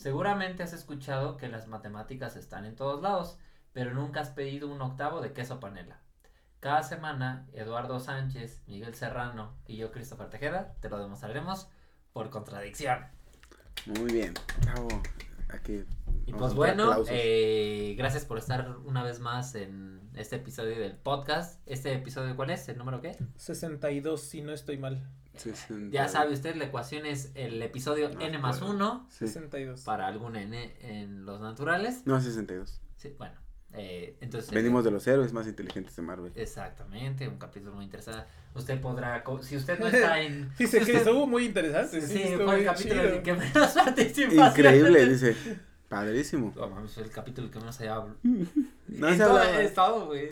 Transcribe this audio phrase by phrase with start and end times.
[0.00, 3.36] Seguramente has escuchado que las matemáticas están en todos lados,
[3.74, 6.00] pero nunca has pedido un octavo de queso panela.
[6.58, 11.68] Cada semana, Eduardo Sánchez, Miguel Serrano y yo, Christopher Tejeda, te lo demostraremos
[12.14, 13.08] por contradicción.
[13.84, 14.32] Muy bien.
[14.62, 14.88] Bravo.
[15.50, 15.84] Aquí.
[16.24, 21.60] Y pues bueno, eh, gracias por estar una vez más en este episodio del podcast.
[21.66, 22.66] ¿Este episodio cuál es?
[22.70, 23.18] ¿El número qué?
[23.36, 25.06] 62, si no estoy mal.
[25.42, 25.92] Sesenta.
[25.94, 28.72] Ya sabe usted, la ecuación es el episodio No n más puedo.
[28.72, 29.26] 1 Sí.
[29.26, 29.82] 62.
[29.82, 32.02] para algún n en los naturales.
[32.06, 32.80] No, 62.
[32.96, 33.34] Sí, bueno,
[33.72, 34.50] eh, entonces...
[34.50, 36.32] Venimos de los héroes más inteligentes de Marvel.
[36.34, 38.24] Exactamente, un capítulo muy interesante.
[38.54, 40.50] Usted podrá, si usted no está en...
[40.58, 42.00] Dice si que usted- estuvo muy interesante.
[42.02, 43.08] Sí, Sí, fue el capítulo chido.
[43.08, 44.46] en el que menos participación.
[44.48, 45.36] Increíble, dice.
[45.88, 46.52] Padrísimo.
[46.54, 48.14] No, mames, fue el capítulo que menos se habla.
[48.22, 49.60] No En se todo- hablaba.
[49.62, 50.28] es todo, güey.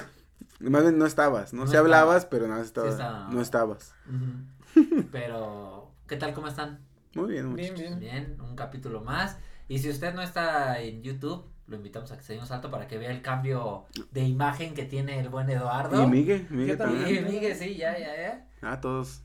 [0.61, 1.85] Más bien no estabas, no, No se estaba.
[1.85, 2.91] hablabas, pero nada estabas.
[2.93, 3.29] estaba.
[3.31, 3.95] No estabas.
[4.09, 4.58] Ujú.
[5.13, 6.35] Pero, ¿qué tal?
[6.35, 6.81] ¿Cómo están?
[7.15, 7.99] Muy bien, Bien, muchachos.
[7.99, 8.01] bien.
[8.01, 9.37] Bien, un capítulo más.
[9.69, 12.71] Y si usted no está en YouTube, lo invitamos a que se dé un salto
[12.71, 16.03] para que vea el cambio de imagen que tiene el buen Eduardo.
[16.03, 17.07] Y Miguel, Miguel también.
[17.07, 17.35] Sí, también.
[17.35, 18.47] Miguel, sí, ya, ya, ya.
[18.63, 19.23] Ah, todos.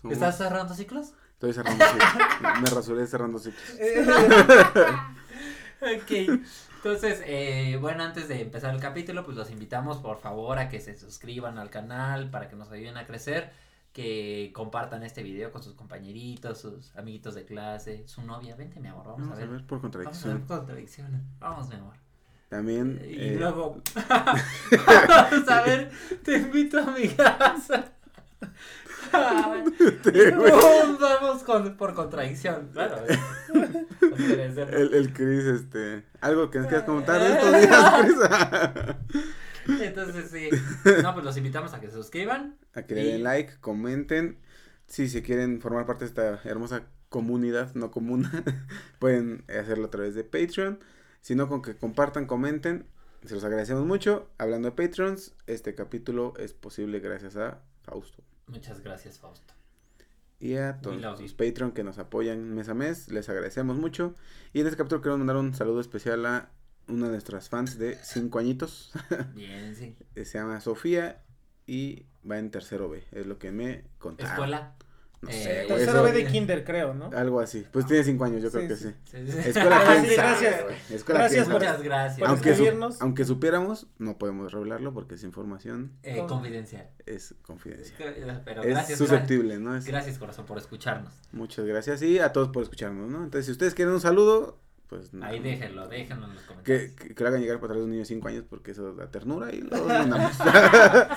[0.00, 1.14] somos- ¿Estás cerrando ciclos?
[1.32, 2.60] Estoy cerrando ciclos.
[2.62, 3.64] Me rasuré cerrando ciclos.
[5.80, 6.40] ok.
[6.76, 10.80] Entonces, eh, bueno, antes de empezar el capítulo, pues los invitamos por favor a que
[10.80, 13.50] se suscriban al canal para que nos ayuden a crecer,
[14.00, 18.56] que compartan este video con sus compañeritos, sus amiguitos de clase, su novia.
[18.56, 19.48] Vente, mi amor, vamos, Vamos a ver.
[19.48, 20.40] por Vamos a ver contradicción.
[20.46, 21.20] contradicciones.
[21.38, 21.94] Vamos, mi amor.
[22.48, 23.00] También.
[23.04, 25.90] Y eh, luego, vamos a ver,
[26.24, 27.92] te invito a mi casa.
[29.12, 32.96] No, vamos con, por contradicción, claro.
[34.18, 36.04] El, el Chris, este.
[36.20, 39.24] Algo que nos quieras comentar de estos días, Chris.
[39.82, 40.48] Entonces sí.
[41.02, 42.56] No, pues los invitamos a que se suscriban.
[42.74, 44.38] a que le den like, comenten.
[44.86, 48.30] Si se quieren formar parte de esta hermosa comunidad, no comuna,
[48.98, 50.80] pueden hacerlo a través de Patreon.
[51.20, 52.86] Si no, con que compartan, comenten.
[53.24, 54.30] Se los agradecemos mucho.
[54.38, 58.22] Hablando de Patreons, este capítulo es posible gracias a Fausto.
[58.46, 59.54] Muchas gracias, Fausto.
[60.38, 61.34] Y a todos los.
[61.34, 64.14] Patreon que nos apoyan mes a mes, les agradecemos mucho.
[64.54, 66.50] Y en este capítulo queremos mandar un saludo especial a
[66.90, 68.92] una de nuestras fans de 5 añitos.
[69.34, 69.96] Bien, sí.
[70.14, 71.22] Se llama Sofía
[71.66, 74.32] y va en tercero B, es lo que me contaron.
[74.32, 74.74] Escuela.
[75.22, 77.10] No Eh, sé, Tercero eso- B de kinder, creo, ¿no?
[77.14, 77.66] Algo así.
[77.70, 78.88] Pues tiene 5 años, yo creo que sí.
[79.04, 79.26] sí.
[79.26, 79.48] Sí, sí.
[79.50, 80.90] Escuela Ah, quién sí, sabe, gracias.
[80.90, 81.48] Escuela Gracias.
[81.50, 82.18] Muchas gracias.
[82.20, 83.02] por Aunque, su- escribirnos.
[83.02, 86.88] aunque supiéramos, no podemos revelarlo porque es información, Eh, confidencial.
[87.04, 88.42] es confidencial.
[88.46, 88.96] Pero es gracias.
[88.98, 89.76] susceptible, ¿no?
[89.76, 91.12] Es- Gracias, corazón, por escucharnos.
[91.32, 93.22] Muchas gracias y a todos por escucharnos, ¿no?
[93.22, 94.58] Entonces, si ustedes quieren un saludo,
[94.90, 95.24] pues no.
[95.24, 96.90] Ahí déjenlo, déjenlo en los comentarios.
[96.90, 98.72] Que, que, que lo hagan llegar para través de un niño de 5 años porque
[98.72, 100.32] eso da ternura y luego mandamos.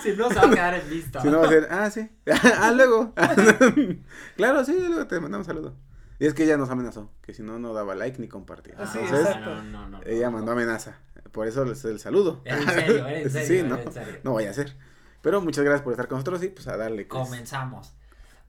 [0.03, 1.21] Si no, se va a quedar en vista.
[1.21, 2.07] si no va a ser, ah, sí.
[2.59, 3.15] ah, luego.
[4.35, 5.75] claro, sí, luego te mandamos saludo.
[6.19, 8.75] Y es que ella nos amenazó, que si no, no daba like ni compartía.
[8.77, 9.63] Ah, sí, Entonces, exacto.
[9.63, 10.37] no, no, ella no.
[10.37, 10.99] mandó amenaza.
[11.31, 12.43] Por eso les el saludo.
[12.45, 14.19] Era en serio, era en serio, sí, era en serio.
[14.23, 14.77] no vaya a ser.
[15.21, 17.05] Pero muchas gracias por estar con nosotros y pues a darle.
[17.05, 17.23] pues.
[17.23, 17.95] Comenzamos.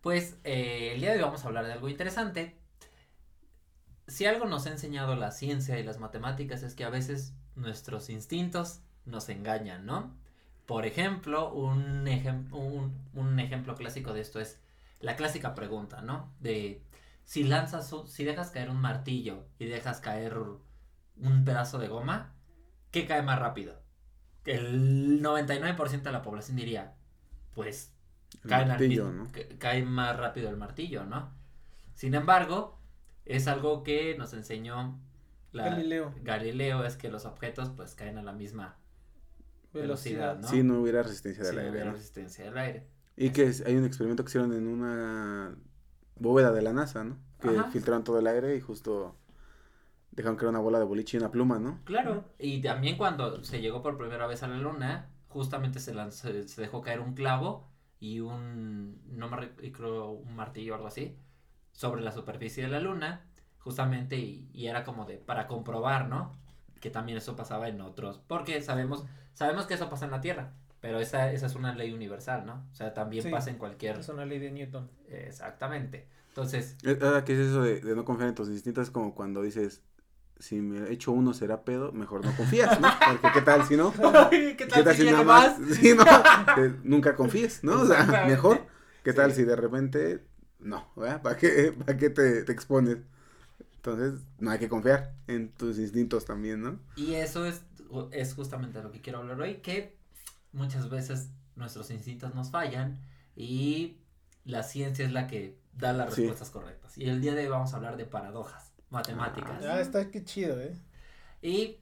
[0.03, 2.59] Pues eh, el día de hoy vamos a hablar de algo interesante.
[4.07, 8.11] Si algo nos ha enseñado la ciencia y las matemáticas es que a veces nuestros
[8.11, 10.15] instintos nos engañan, ¿no?
[10.67, 14.61] Por ejemplo, un, ejem- un, un ejemplo clásico de esto es
[15.01, 16.33] la clásica pregunta, ¿no?
[16.41, 16.83] De
[17.25, 20.37] si lanzas, un- si dejas caer un martillo y dejas caer
[21.17, 22.35] un pedazo de goma,
[22.91, 23.81] ¿qué cae más rápido?
[24.45, 26.95] El 99% de la población diría,
[27.55, 27.95] pues
[28.47, 29.33] cae, martillo, ¿no?
[29.33, 31.33] ca- cae más rápido el martillo, ¿no?
[31.95, 32.74] Sin embargo,
[33.25, 34.99] es algo que nos enseñó
[35.53, 36.15] la- Galileo.
[36.23, 38.77] Galileo, es que los objetos pues caen a la misma
[39.73, 40.49] velocidad, ¿no?
[40.49, 41.71] Si no hubiera resistencia Si del no aire.
[41.73, 41.97] hubiera ¿no?
[41.97, 42.87] resistencia del aire.
[43.17, 45.57] Y que es- hay un experimento que hicieron en una
[46.17, 47.19] bóveda de la NASA, ¿no?
[47.41, 47.71] Que Ajá.
[47.71, 49.17] filtraron todo el aire y justo
[50.13, 51.81] dejaron que era una bola de boliche y una pluma, ¿no?
[51.85, 56.29] Claro, y también cuando se llegó por primera vez a la luna, justamente se, lanzó,
[56.47, 57.69] se dejó caer un clavo
[57.99, 61.17] y un, no me re- y creo un martillo o algo así,
[61.75, 63.27] sobre la superficie de la luna,
[63.59, 66.33] justamente, y, y era como de, para comprobar, ¿no?
[66.81, 69.05] Que también eso pasaba en otros, porque sabemos,
[69.35, 72.67] sabemos que eso pasa en la Tierra, pero esa, esa es una ley universal, ¿no?
[72.73, 73.31] O sea, también Sí.
[73.31, 73.99] pasa en cualquier...
[73.99, 74.91] Es una ley de Newton.
[75.09, 76.07] Exactamente.
[76.29, 78.85] Entonces, Eh, Ahora, ¿qué es eso de, de no confiar en tus instintos?
[78.89, 79.83] Es como cuando dices,
[80.39, 82.89] si me echo uno será pedo, mejor no confías, ¿no?
[83.23, 83.93] Porque qué tal si no.
[84.31, 85.57] ¿qué ¿Qué tal si nada más?
[85.73, 86.05] Sí, no,
[86.83, 87.81] nunca confíes, ¿no?
[87.83, 88.67] O sea, mejor.
[89.03, 89.39] ¿Qué tal Sí.
[89.39, 90.25] si de repente
[90.65, 91.23] no, ¿verdad?
[91.23, 92.99] ¿Para qué, para qué te, te expones?
[93.77, 96.81] Entonces, no hay que confiar en tus instintos también, ¿no?
[96.95, 97.65] Y eso es,
[98.13, 99.97] es justamente lo que quiero hablar hoy, que
[100.53, 103.01] muchas veces nuestros instintos nos fallan
[103.37, 103.99] y
[104.45, 106.23] la ciencia es la que da las Sí.
[106.23, 106.97] respuestas correctas.
[106.99, 109.65] Y el día de hoy vamos a hablar de paradojas matemáticas.
[109.65, 110.75] Ah, está que chido, ¿eh?
[111.43, 111.79] Y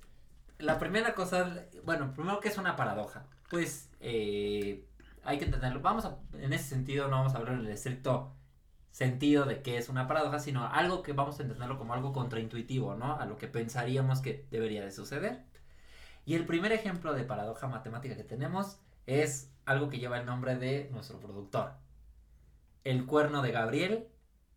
[0.58, 4.86] la primera cosa, bueno, primero que es una paradoja, pues eh,
[5.24, 5.80] hay que entenderlo.
[5.80, 8.32] Vamos a, en ese sentido no vamos a hablar en el estricto
[8.92, 12.94] sentido de qué es una paradoja, sino algo que vamos a entenderlo como algo contraintuitivo,
[12.94, 13.18] ¿no?
[13.18, 15.42] A lo que pensaríamos que debería de suceder.
[16.24, 20.56] Y el primer ejemplo de paradoja matemática que tenemos es algo que lleva el nombre
[20.56, 21.72] de nuestro productor.
[22.84, 24.08] El cuerno de Gabriel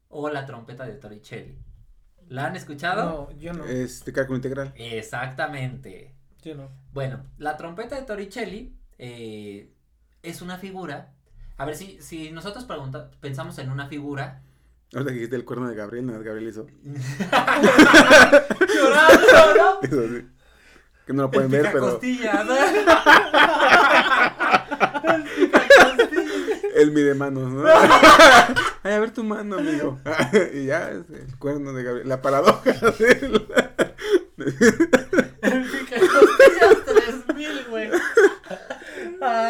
[0.09, 1.57] o la trompeta de Torricelli.
[2.27, 3.29] ¿La han escuchado?
[3.31, 3.65] No, yo no.
[3.65, 4.73] Este cálculo integral.
[4.75, 6.15] Exactamente.
[6.41, 6.69] Yo no.
[6.91, 9.71] Bueno, la trompeta de Torricelli eh,
[10.23, 11.13] es una figura.
[11.57, 14.41] A ver, si, si nosotros pregunta, pensamos en una figura.
[14.93, 16.67] Ahorita que dijiste el cuerno de Gabriel, no, Gabriel hizo.
[18.75, 19.81] Llorando, ¿no?
[19.81, 20.25] Eso sí.
[21.05, 22.55] Que no lo pueden El ver, pero picacostillas, ¿no?
[25.13, 26.73] El picacostillas.
[26.75, 27.63] él mide manos, ¿no?
[28.83, 29.99] Ay, a ver tu mano, amigo.
[30.53, 31.05] y ya el
[31.39, 32.09] cuerno de Gabriel.
[32.09, 33.47] La paradoja de él.
[35.41, 37.89] El picacostillas 3000, güey.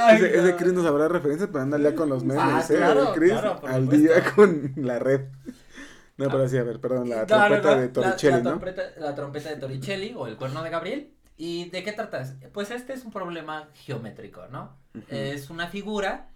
[0.08, 0.56] Ay, Ese, ese.
[0.56, 2.76] Chris nos habrá referencias para andar ya con los memes, Ah, ¿eh?
[2.78, 3.96] claro, Chris claro, al supuesto.
[3.98, 5.22] día con la red.
[6.18, 8.50] No, pero sí, a ver, perdón, la No, trompeta no, de Torricelli, la, ¿no?
[8.52, 11.12] trompeta, la trompeta de Torricelli o el cuerno de Gabriel.
[11.38, 12.24] ¿Y de qué trata?
[12.54, 14.78] Pues este es un problema geométrico, ¿no?
[15.10, 16.30] Es una figura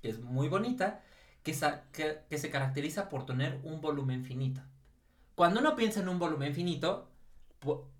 [0.00, 1.00] que es muy bonita
[1.42, 4.60] que, sa- que, que se caracteriza por tener un volumen finito.
[5.34, 7.08] Cuando uno piensa en un volumen finito,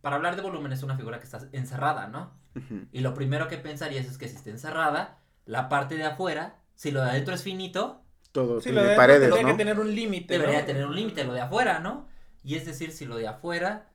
[0.00, 2.32] para hablar de volumen es una figura que está encerrada, ¿no?
[2.92, 6.90] Y lo primero que pensarías es que si está encerrada, la parte de afuera, si
[6.90, 8.02] lo de adentro es finito,
[8.32, 9.48] Todo lo tiene de paredes, tendría ¿no?
[9.48, 10.34] que tener un límite.
[10.34, 10.66] debería ¿no?
[10.66, 12.08] tener un límite lo de afuera, ¿no?
[12.42, 13.90] Y es decir, si lo de afuera,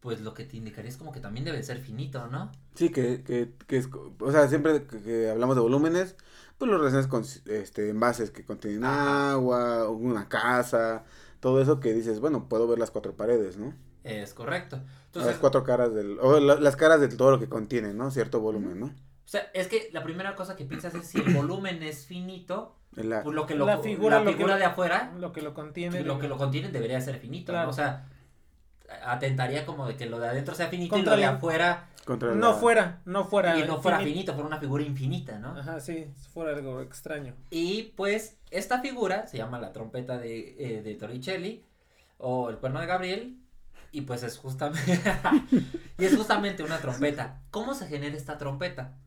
[0.00, 2.52] pues lo que te indicaría es como que también debe ser finito, ¿no?
[2.74, 3.88] Sí, que, que, que es,
[4.20, 6.16] o sea, siempre que, que hablamos de volúmenes,
[6.58, 9.32] pues lo relacionas con este, envases que contienen Ajá.
[9.32, 11.04] agua, una casa,
[11.40, 13.74] todo eso que dices, bueno, puedo ver las cuatro paredes, ¿no?
[14.04, 14.76] Es correcto.
[14.76, 18.10] las Entonces, cuatro caras del, o la- las caras de todo lo que contiene, ¿no?
[18.10, 18.86] Cierto volumen, ¿no?
[18.86, 22.76] o sea, es que la primera cosa que piensas es si el volumen es finito,
[22.94, 25.40] la- pues lo que lo, La la figura, figura, lo que de afuera, Lo que
[25.42, 26.02] lo contiene.
[26.02, 27.68] lo que lo contiene debería ser finito, ¿no?
[27.68, 28.06] O sea,
[29.04, 32.34] atentaría como de que lo de adentro sea finito Contra y lo de afuera contra
[32.34, 33.58] No la- fuera, no fuera.
[33.58, 35.58] y no fuera infin- finito, fuera una figura infinita, ¿no?
[35.58, 37.34] Ajá, sí, fuera algo extraño.
[37.50, 41.64] Y pues esta figura se llama la trompeta de, eh, de Torricelli
[42.18, 43.36] o el cuerno de Gabriel
[43.94, 44.22] y pues
[45.98, 47.42] es justamente una trompeta.
[47.52, 48.98] ¿Cómo se genera esta trompeta?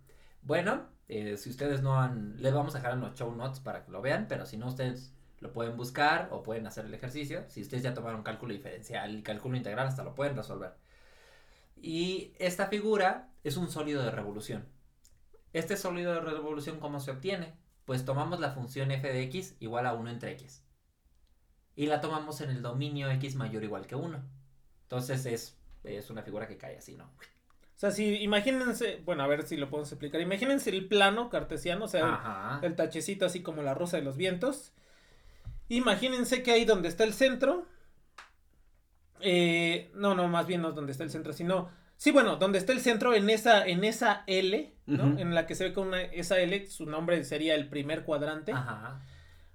[0.42, 3.84] Bueno, eh, si ustedes no han, les vamos a dejar en los show notes para
[3.84, 7.44] que lo vean, pero si no ustedes lo pueden buscar o pueden hacer el ejercicio.
[7.50, 10.74] Si ustedes ya tomaron cálculo diferencial y cálculo integral, hasta lo pueden resolver.
[11.76, 14.70] Y esta figura es un sólido de revolución.
[15.52, 17.58] Este sólido de revolución, ¿cómo se obtiene?
[17.84, 20.64] Pues tomamos la función f de x igual a 1 entre x.
[21.76, 24.37] Y la tomamos en el dominio x mayor o igual que 1.
[24.88, 27.04] Entonces es, es una figura que cae así, ¿no?
[27.04, 30.20] O sea, si imagínense, bueno, a ver si lo podemos explicar.
[30.22, 34.74] Imagínense el plano cartesiano, o sea, el tachecito así como la rosa de los vientos.
[35.70, 37.66] Imagínense que ahí donde está el centro.
[39.20, 41.70] eh, no, no, más bien no es donde está el centro, sino.
[41.98, 45.20] Sí, bueno, donde está el centro, en esa, en esa L, ¿no?
[45.20, 48.52] En la que se ve con una, esa L, su nombre sería el primer cuadrante.
[48.54, 49.02] Ajá.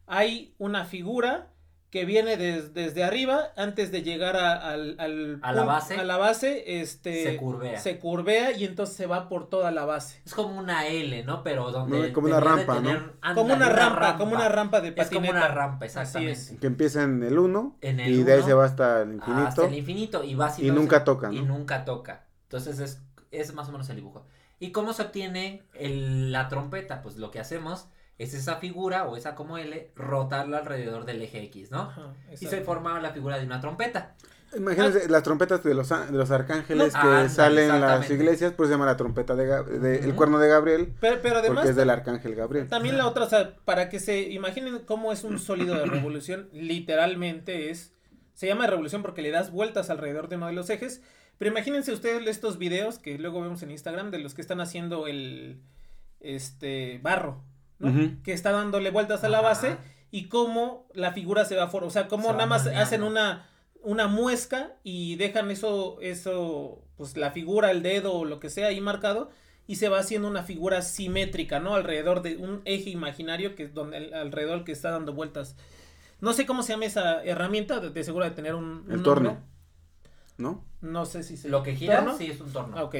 [0.06, 1.52] Hay una figura
[1.92, 5.94] que viene des- desde arriba, antes de llegar a, al, al A la base.
[5.96, 7.22] A la base, este.
[7.22, 7.78] Se curvea.
[7.78, 10.22] Se curvea y entonces se va por toda la base.
[10.24, 11.42] Es como una L, ¿no?
[11.44, 12.08] Pero donde.
[12.08, 13.12] No, como una rampa, ¿no?
[13.34, 15.16] como una rampa, como una rampa de Es patineta.
[15.26, 16.32] como una rampa, Así exactamente.
[16.32, 16.54] es.
[16.58, 19.12] Que empieza en el 1 En el y de ahí uno se va hasta el
[19.12, 19.46] infinito.
[19.46, 21.58] Hasta el infinito y va así, Y nunca toca, Y ¿no?
[21.58, 22.24] nunca toca.
[22.44, 24.24] Entonces es, es más o menos el dibujo.
[24.58, 27.02] ¿Y cómo se obtiene el- la trompeta?
[27.02, 27.88] Pues lo que hacemos
[28.22, 31.82] es esa figura o esa como L, rotarla alrededor del eje X, ¿no?
[31.82, 32.66] Ajá, Y se exacto.
[32.66, 34.14] forma la figura de una trompeta.
[34.54, 37.00] Imagínense las trompetas de los, a- de los arcángeles No.
[37.00, 40.48] que Ah, salen en las iglesias, pues se llama la trompeta de, el cuerno de
[40.48, 42.68] Gabriel, Pero, pero además, porque es del arcángel Gabriel.
[42.68, 46.50] también la otra, o sea, para que se imaginen cómo es un sólido de revolución,
[46.52, 47.94] literalmente es,
[48.34, 51.00] se llama de revolución porque le das vueltas alrededor de uno de los ejes,
[51.38, 55.06] pero imagínense ustedes estos videos que luego vemos en Instagram de los que están haciendo
[55.06, 55.62] el,
[56.20, 57.42] este, barro,
[58.22, 59.48] Que está dándole vueltas a la Ajá.
[59.48, 59.76] base
[60.10, 63.48] y cómo la figura se va formando, o sea, cómo Se nada más hacen una,
[63.82, 68.68] una muesca y dejan eso, eso, pues la figura, el dedo o lo que sea
[68.68, 69.30] ahí marcado
[69.66, 71.74] y se va haciendo una figura simétrica, ¿no?
[71.74, 75.56] Alrededor de un eje imaginario que es donde el- alrededor que está dando vueltas.
[76.20, 79.02] No sé cómo se llama esa herramienta, de, de seguro de tener un, un El
[79.02, 79.02] nombre.
[79.02, 79.40] torno.
[80.38, 80.64] ¿No?
[80.80, 82.16] No sé si se Lo que gira, ¿Torno?
[82.18, 82.76] sí, es un torno.
[82.76, 82.96] Ah, ok.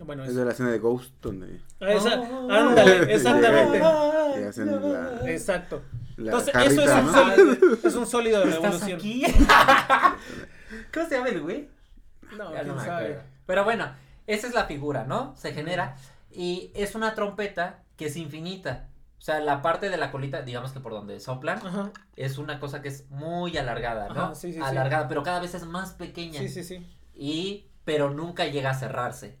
[0.00, 2.50] Bueno, Es de la escena de Ghost donde Ah, esa- Oh.
[2.50, 3.78] ándale, exactamente.
[3.78, 5.82] y hacen la, Exacto.
[6.16, 7.12] la Entonces, eso es un, ¿no?
[7.12, 8.98] sólido, es un sólido de ¿Estás revolución.
[8.98, 9.22] aquí?
[10.94, 11.68] ¿Cómo se llama el güey?
[12.36, 13.04] No, Ya no quién sabe.
[13.06, 13.22] acuerdo.
[13.46, 13.92] Pero bueno,
[14.26, 15.34] esa es la figura, ¿no?
[15.36, 15.96] Se genera
[16.30, 18.88] y es una trompeta que es infinita.
[19.18, 21.90] O sea, la parte de la colita, digamos que por donde soplan, Ajá.
[22.14, 24.22] es una cosa que es muy alargada, ¿no?
[24.26, 24.64] Ajá, sí, sí, sí.
[24.64, 26.38] alargada, pero cada vez es más pequeña.
[26.38, 26.86] Sí, sí, sí.
[27.14, 29.36] Y, pero nunca llega a cerrarse.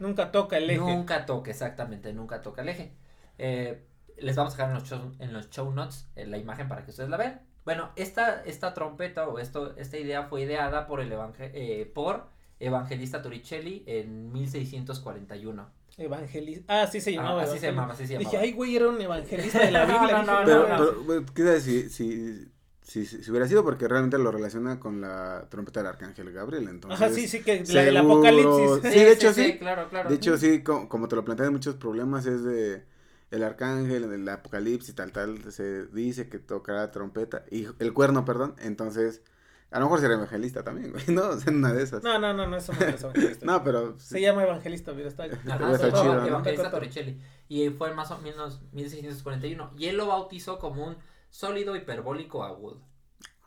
[0.00, 0.80] Nunca toca el eje.
[0.80, 2.92] Nunca toca, exactamente, nunca toca el eje.
[3.38, 3.86] Eh,
[4.18, 6.84] les vamos a dejar en los show, en los show notes eh, la imagen para
[6.84, 7.42] que ustedes la vean.
[7.64, 12.28] Bueno, esta, esta trompeta o esto, esta idea fue ideada por el evangel eh, por
[12.58, 15.70] Evangelista Torricelli en 1641.
[15.96, 16.82] Evangelista.
[16.82, 17.40] Ah, sí se llamaba.
[17.40, 17.70] Ah, así se evangelista.
[17.70, 18.30] llamaba, así se llamaba.
[18.30, 20.22] Dije, ay, güey, era un evangelista de la Biblia.
[20.22, 22.48] No, Dije, no, Pero, no, pero, pero, ¿qué tal si, si,
[22.90, 23.62] si, si hubiera sido?
[23.62, 27.00] Porque realmente lo relaciona con la trompeta del arcángel Gabriel, entonces...
[27.00, 28.92] Ajá, sí, sí, que la del seguro- apocalipsis.
[28.92, 29.58] Sí, de hecho, sí.
[29.58, 30.08] claro, claro.
[30.08, 32.84] De hecho, sí, co- como, te lo plantean muchos problemas, es de
[33.30, 38.24] el arcángel, el apocalipsis, tal, tal, se dice que tocará la trompeta, y el cuerno,
[38.24, 39.22] perdón, entonces,
[39.70, 41.22] a lo mejor será evangelista también, güey, ¿no?
[41.28, 42.02] O sea, una de esas.
[42.02, 43.46] No, no, no, no, eso no es evangelista.
[43.46, 43.96] No, pero...
[44.00, 45.26] Se llama evangelista, mira, está.
[45.26, 46.26] Ajá, Está chido.
[46.26, 47.20] Evangelista Torricelli.
[47.48, 49.70] Y fue más o menos 1641.
[49.78, 50.96] Y él lo bautizó como un
[51.30, 52.82] sólido hiperbólico agudo.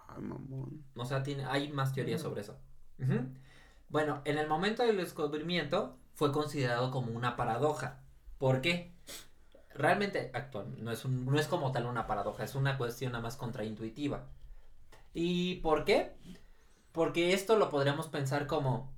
[0.07, 0.83] Ay, mamón.
[0.95, 2.29] O sea, tiene, hay más teorías Ujú.
[2.29, 2.57] sobre eso.
[3.89, 8.01] Bueno, en el momento del descubrimiento fue considerado como una paradoja.
[8.37, 8.93] ¿Por qué?
[9.75, 13.23] Realmente actual, no es, un, no es como tal una paradoja, es una cuestión nada
[13.23, 14.27] más contraintuitiva.
[15.13, 16.15] ¿Y por qué?
[16.91, 18.93] Porque esto lo podríamos pensar como...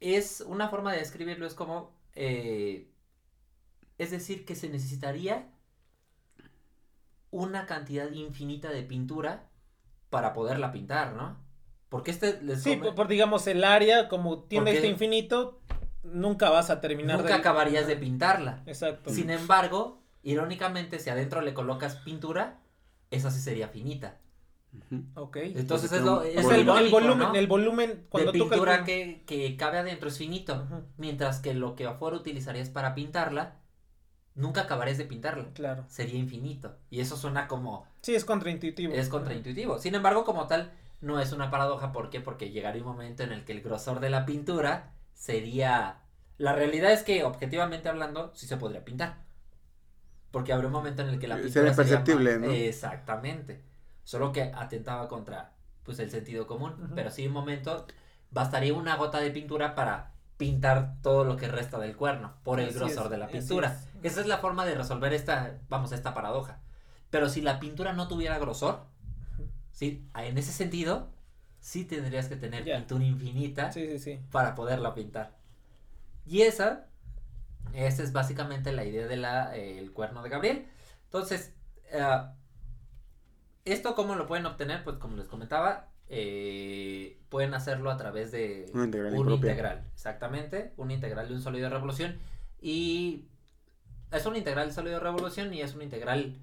[0.00, 1.92] Es una forma de describirlo, es como...
[2.14, 2.90] eh,
[3.98, 5.50] es decir, que se necesitaría
[7.30, 9.48] una cantidad infinita de pintura
[10.10, 11.36] para poderla pintar, ¿no?
[11.88, 15.60] Porque este les Sí, come- por, digamos, el área, como tiene Porque- este infinito,
[16.02, 17.38] nunca vas a terminar nunca de.
[17.40, 18.62] acabarías de pintarla.
[18.66, 19.10] Exacto.
[19.10, 22.60] Sin embargo, irónicamente, si adentro le colocas pintura,
[23.10, 24.18] esa sí sería finita.
[25.14, 25.36] Ok.
[25.38, 27.34] Entonces es lo es Es lo el, volumen, ¿no?
[27.34, 30.66] el volumen cuando de pintura que, que cabe adentro es finito.
[30.98, 33.56] Mientras que lo que afuera utilizarías para pintarla,
[34.38, 35.48] nunca acabarías de pintarla.
[35.52, 35.84] claro.
[35.88, 36.76] Sería infinito.
[36.90, 38.94] Y eso suena como Sí, es contraintuitivo.
[38.94, 39.78] es contraintuitivo.
[39.78, 41.92] Sin embargo, como tal, no es una paradoja.
[41.92, 42.20] ¿Por qué?
[42.20, 45.98] Porque llegaría un momento en el que el grosor de la pintura sería...
[46.38, 49.16] La realidad es que, objetivamente hablando, sí se podría pintar.
[50.30, 52.50] Porque habrá un momento en el que la pintura sería perceptible, ¿no?
[52.50, 53.64] Exactamente.
[54.04, 55.52] Solo que atentaba contra,
[55.82, 56.92] pues, el sentido común.
[56.94, 57.86] Pero sí, un momento,
[58.30, 62.70] bastaría una gota de pintura para pintar todo lo que resta del cuerno por el
[62.70, 63.78] Así grosor es, de la pintura.
[64.02, 64.12] es.
[64.12, 66.60] Esa es la forma de resolver esta, vamos, esta paradoja.
[67.10, 68.86] Pero si la pintura no tuviera grosor,
[69.72, 71.10] sí, en ese sentido,
[71.60, 74.20] sí tendrías que tener pintura infinita Sí, sí, sí.
[74.30, 75.36] para poderla pintar.
[76.24, 76.86] Y esa,
[77.74, 80.68] esa es básicamente la idea del cuerno de Gabriel.
[81.04, 81.54] Entonces,
[81.90, 82.22] eh,
[83.64, 88.66] esto cómo lo pueden obtener, pues como les comentaba, eh, pueden hacerlo a través de
[88.72, 92.18] Una integral un integral, exactamente, un integral de un sólido de revolución.
[92.60, 93.26] Y
[94.10, 96.38] es un integral de sólido de revolución y es una integral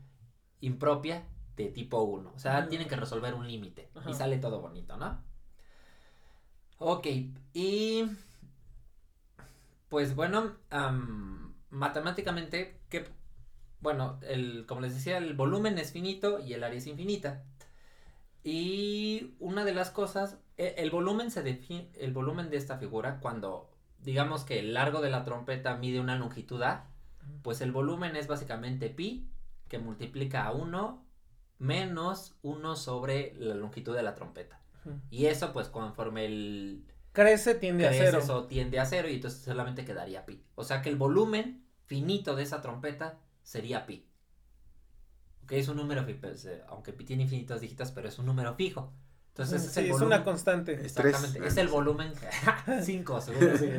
[0.62, 1.24] impropia
[1.56, 5.24] de tipo 1, o sea, tienen que resolver un límite y sale todo bonito, ¿no?
[6.78, 7.08] Ok,
[7.54, 8.04] y
[9.90, 13.06] pues bueno, am, matemáticamente, que,
[13.80, 17.44] bueno, el, como les decía, el volumen es finito y el área es infinita.
[18.46, 23.20] Y una de las cosas, e- el volumen se define, el volumen de esta figura,
[23.20, 23.72] cuando
[24.04, 26.86] digamos que el largo de la trompeta mide una longitud A,
[27.42, 29.28] pues el volumen es básicamente pi,
[29.68, 31.04] que multiplica a 1
[31.58, 34.62] menos 1 sobre la longitud de la trompeta.
[35.10, 38.20] Y eso, pues, conforme el Crece, tiende a crece, cero.
[38.20, 40.44] eso tiende a cero y entonces solamente quedaría pi.
[40.54, 44.06] O sea que el volumen finito de esa trompeta sería pi.
[45.46, 48.26] Ok, es un número, fi- pues, eh, aunque pi tiene infinitos dígitos, pero es un
[48.26, 48.92] número fijo.
[49.30, 50.08] Entonces Sí, es el es volumen.
[50.18, 50.74] una constante.
[50.86, 51.52] Exactamente, tres.
[51.54, 52.14] es el volumen
[52.84, 53.70] 5, según sí.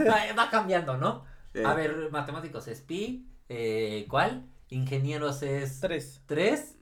[0.00, 1.24] va, va cambiando, ¿no?
[1.54, 4.46] Eh, A ver, matemáticos es pi, eh, ¿cuál?
[4.68, 6.22] Ingenieros es Tres.
[6.26, 6.76] 3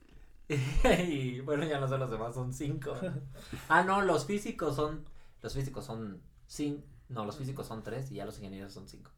[1.07, 2.93] y bueno, ya no sé los demás, son 5.
[3.69, 5.05] Ah, no, los físicos son
[5.41, 6.83] los físicos son 5.
[7.09, 9.11] No, los físicos son 3 y ya los ingenieros son 5.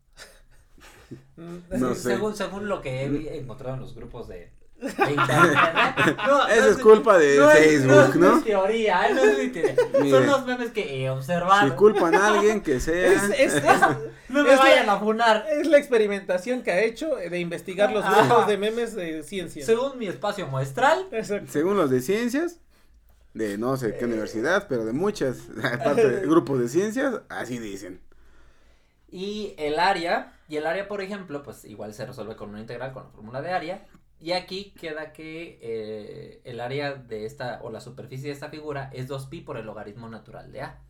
[1.38, 2.02] No sé.
[2.02, 4.52] Según, según lo que he encontrado en los grupos de.
[6.28, 8.38] No, Esa no es culpa de no es- Facebook, no ¿no?
[8.38, 9.38] es teoría, eh, no es.
[10.00, 10.10] Mire.
[10.12, 11.68] Son los memes que he observado.
[11.68, 13.08] Si culpan a alguien que sea.
[13.12, 13.64] Es, es, es,
[14.30, 15.46] no me es vayan la- a funar.
[15.52, 19.66] es la experimentación que ha hecho de investigar los grupos de memes de ciencia.
[19.66, 21.52] Según mi espacio muestral, Exacto.
[21.52, 22.60] Según los de ciencias,
[23.34, 28.00] de no sé qué universidad, pero de muchas, aparte de grupos de ciencias, así dicen.
[29.10, 32.92] Y el área, y el área, por ejemplo, pues igual se resuelve con una integral
[32.92, 33.86] con la fórmula de área.
[34.20, 38.90] Y aquí queda que eh, el área de esta, o la superficie de esta figura
[38.94, 40.82] es 2pi por el logaritmo natural de A.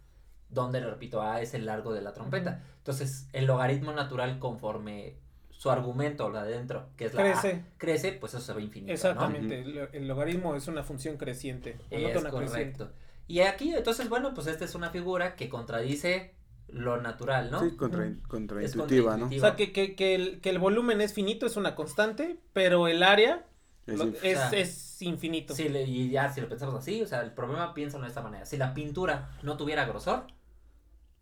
[0.50, 2.63] Donde, repito, A es el largo de la trompeta.
[2.77, 5.17] Entonces, el logaritmo natural conforme
[5.50, 7.63] su argumento, la de adentro, que es la A, Crece.
[7.77, 8.93] crece, pues eso se ve infinito, ¿no?
[8.93, 9.60] Exactamente.
[9.60, 11.77] El, el logaritmo es una función creciente.
[11.89, 12.77] Es una creciente.
[12.77, 12.91] correcto.
[13.27, 16.34] Y aquí, entonces, bueno, pues esta es una figura que contradice
[16.70, 17.62] lo natural, ¿no?
[17.62, 19.28] Sí, contra, contraintuitiva, ¿no?
[19.28, 22.88] O sea, que, que, que, el, que el volumen es finito, es una constante, pero
[22.88, 23.46] el área
[23.86, 25.56] Es lo- es, O sea, es infinito.
[25.56, 28.46] Sí, y ya si lo pensamos así, o sea, el problema piénsalo de esta manera.
[28.46, 30.28] Si la pintura no tuviera grosor,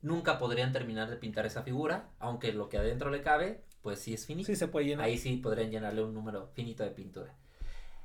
[0.01, 4.13] nunca podrían terminar de pintar esa figura, aunque lo que adentro le cabe, pues sí
[4.13, 4.47] es finito.
[4.47, 5.05] Sí se puede llenar.
[5.05, 7.35] Ahí sí podrían llenarle un número finito de pintura.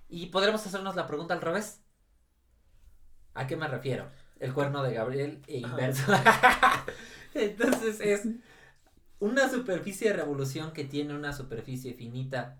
[0.08, 1.82] Y podremos hacernos la pregunta al revés.
[3.34, 4.10] ¿A qué me refiero?
[4.40, 6.12] El cuerno de Gabriel e inverso.
[7.34, 8.26] Entonces es
[9.20, 12.58] una superficie de revolución que tiene una superficie finita.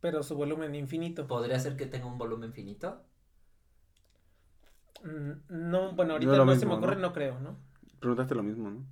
[0.00, 1.26] Pero su volumen infinito.
[1.26, 3.04] ¿Podría ser que tenga un volumen finito?
[5.04, 5.32] Mm,
[5.70, 7.02] No, bueno, ahorita No no, se me ocurre, ¿no?
[7.02, 7.58] no, creo, ¿no?
[8.00, 8.86] Preguntaste lo mismo, ¿no?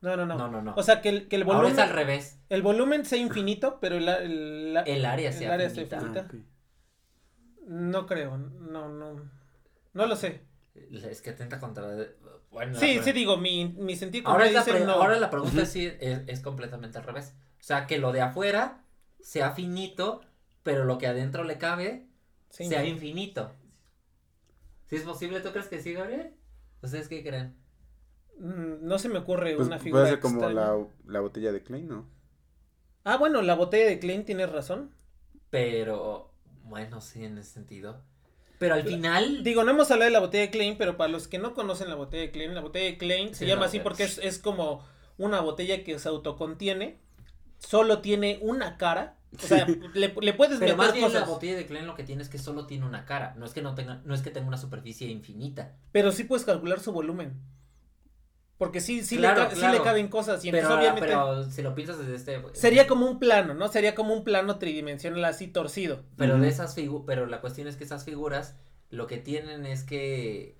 [0.00, 0.36] No, no, no.
[0.38, 0.74] No, no, no.
[0.76, 2.38] O sea, que el, que el Ahora volumen, es al revés.
[2.50, 6.00] el volumen sea infinito, pero el, el, la- El área el sea área sea finita.
[6.00, 6.20] finita.
[6.20, 6.34] Ah, ok.
[7.66, 9.30] no creo, no, no.
[9.94, 10.46] No lo sé.
[10.90, 11.86] Es que atenta contra.
[12.50, 14.92] Bueno, Sí, sí digo, mi, mi sentido Ahora, es la, dice pre- no.
[14.92, 17.34] ahora la pregunta sí es, es completamente al revés.
[17.60, 18.84] O sea, que lo de afuera
[19.20, 20.22] sea finito,
[20.62, 22.06] pero lo que adentro le cabe
[22.50, 22.88] Sí, sea no.
[22.88, 23.52] infinito.
[24.86, 25.40] ¿Sí es posible?
[25.40, 26.34] ¿Tú crees que sí, Gabriel?
[26.82, 27.54] ¿Ustedes qué creen?
[28.38, 31.62] Mm, No se me ocurre Pues una figura puede ser como la, la botella de
[31.62, 32.06] Klein, ¿no?
[33.02, 34.94] Ah, bueno, la botella de Klein tienes razón.
[35.50, 36.32] Pero,
[36.64, 38.02] bueno, sí, en ese sentido.
[38.58, 39.42] Pero al final.
[39.44, 41.88] Digo, no hemos hablado de la botella de Klein, pero para los que no conocen
[41.88, 44.18] la botella de Klein, la botella de Klein se Sí, llama no, así porque es,
[44.18, 44.84] es como
[45.16, 46.98] una botella que se autocontiene,
[47.58, 51.56] solo tiene una cara, o sea, le, le puedes Pero meter más bien la botella
[51.56, 53.34] de Klein lo que tiene es que solo tiene una cara.
[53.36, 55.76] No es que no tenga, no es que tenga una superficie infinita.
[55.92, 57.34] pero sí puedes calcular su volumen.
[58.58, 59.78] Porque sí, sí, Claro, le, ca- sí claro.
[59.78, 62.42] le caben cosas y Pero, entonces obviamente pero si lo piensas desde este.
[62.54, 63.68] sería como un plano, ¿no?
[63.68, 66.02] Sería como un plano tridimensional así torcido.
[66.16, 68.56] Pero de esas figuras, pero la cuestión es que esas figuras
[68.90, 70.56] lo que tienen es que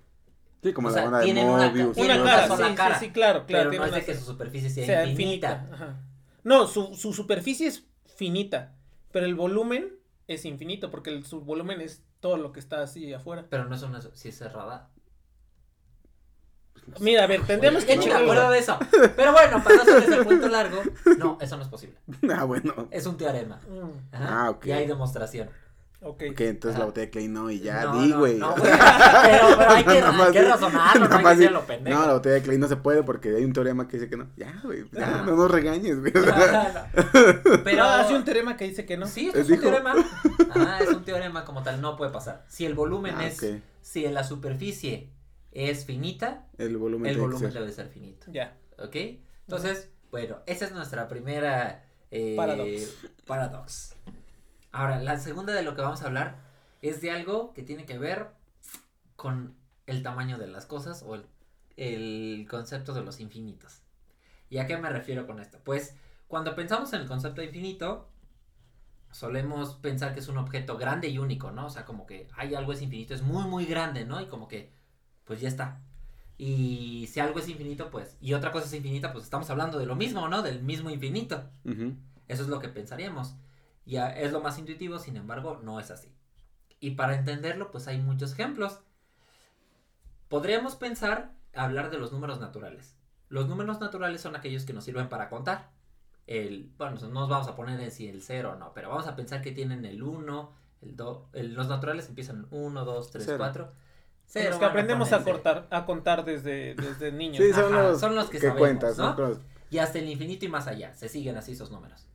[0.63, 1.97] Sí, como O la sea, de tienen una Mobius.
[1.97, 3.69] Una una cara, sí, cara, sí, sí, claro, claro.
[3.69, 5.51] pero no es de que su superficie sea, sea infinita.
[5.63, 5.75] infinita.
[5.75, 5.99] ajá.
[6.43, 7.83] No, su, su superficie es
[8.15, 8.75] finita,
[9.11, 13.13] pero el volumen es infinito, porque el, su volumen es todo lo que está así
[13.13, 13.45] afuera.
[13.49, 14.89] Pero no es una si es cerrada.
[16.99, 18.77] Mira, a ver, tendríamos que no, me acuerdo de eso.
[19.15, 20.81] Pero bueno, para no hacerles el cuento largo,
[21.17, 21.95] no, eso no es posible.
[22.35, 22.87] Ah, bueno.
[22.91, 23.59] Es un teorema.
[23.69, 24.65] Mm, Ajá, Ah, ok.
[24.67, 25.49] Y hay demostración.
[26.01, 26.23] ok.
[26.31, 26.79] Ok, entonces Ajá.
[26.79, 28.37] la botella de Klein no, y ya No, di, no, güey.
[28.37, 28.71] no, güey.
[29.23, 31.99] pero, pero hay que, hay que razonarlo, no hay que di- ser lo pendejo.
[31.99, 34.15] No, la botella de Klein no se puede porque hay un teorema que dice que
[34.17, 34.27] no.
[34.37, 36.13] Ya, güey, ya, no nos regañes, güey.
[37.63, 39.07] Pero Ah, hace un teorema que dice que no.
[39.07, 39.61] Sí, Eh, es un dijo.
[39.63, 39.93] teorema.
[40.55, 42.45] Ah, es un teorema como tal, no puede pasar.
[42.47, 43.43] Si el volumen Ah, es,
[43.81, 45.09] si la superficie
[45.51, 47.61] es finita, El volumen el que volumen ser.
[47.61, 48.27] debe ser finito.
[48.31, 48.57] Ya.
[48.77, 48.95] ¿Ok?
[49.41, 52.97] Entonces, bueno, esa es nuestra primera eh, Paradox.
[53.25, 53.95] paradox.
[54.71, 56.37] Ahora, la segunda de lo que vamos a hablar
[56.81, 58.27] es de algo que tiene que ver
[59.15, 59.55] con
[59.87, 61.25] el tamaño de las cosas o el,
[61.77, 63.81] el concepto de los infinitos.
[64.49, 65.59] ¿Y a qué me refiero con esto?
[65.63, 65.95] Pues
[66.27, 68.07] cuando pensamos en el concepto de infinito,
[69.11, 71.65] solemos pensar que es un objeto grande y único, ¿no?
[71.65, 74.21] O sea, como que hay algo es infinito, es muy, muy grande, ¿no?
[74.21, 74.71] Y como que,
[75.29, 75.79] pues ya está.
[76.39, 79.85] Y si algo es infinito, pues, y otra cosa es infinita, pues estamos hablando de
[79.85, 80.41] lo mismo, ¿no?
[80.41, 81.51] Del mismo infinito.
[82.27, 83.35] Eso es lo que pensaríamos.
[83.85, 86.11] Y ah, es lo más intuitivo, sin embargo, no es así.
[86.79, 88.79] Y para entenderlo, pues hay muchos ejemplos.
[90.29, 92.97] Podríamos pensar, hablar de los números naturales.
[93.27, 95.69] Los números naturales son aquellos que nos sirven para contar.
[96.25, 99.05] El, bueno, no nos vamos a poner en si el 0 o no, pero vamos
[99.05, 103.37] a pensar que tienen el 1, el 2, los naturales empiezan 1, 2, 3, Cero.
[103.37, 103.88] 4.
[104.33, 107.43] Los que aprendemos a cortar, a contar desde, desde niños.
[107.43, 108.97] Sí, son, Ajá, los son los que que, sabemos, cuentas,
[109.71, 110.93] Y hasta el infinito y más allá.
[110.93, 112.05] Se siguen así esos números.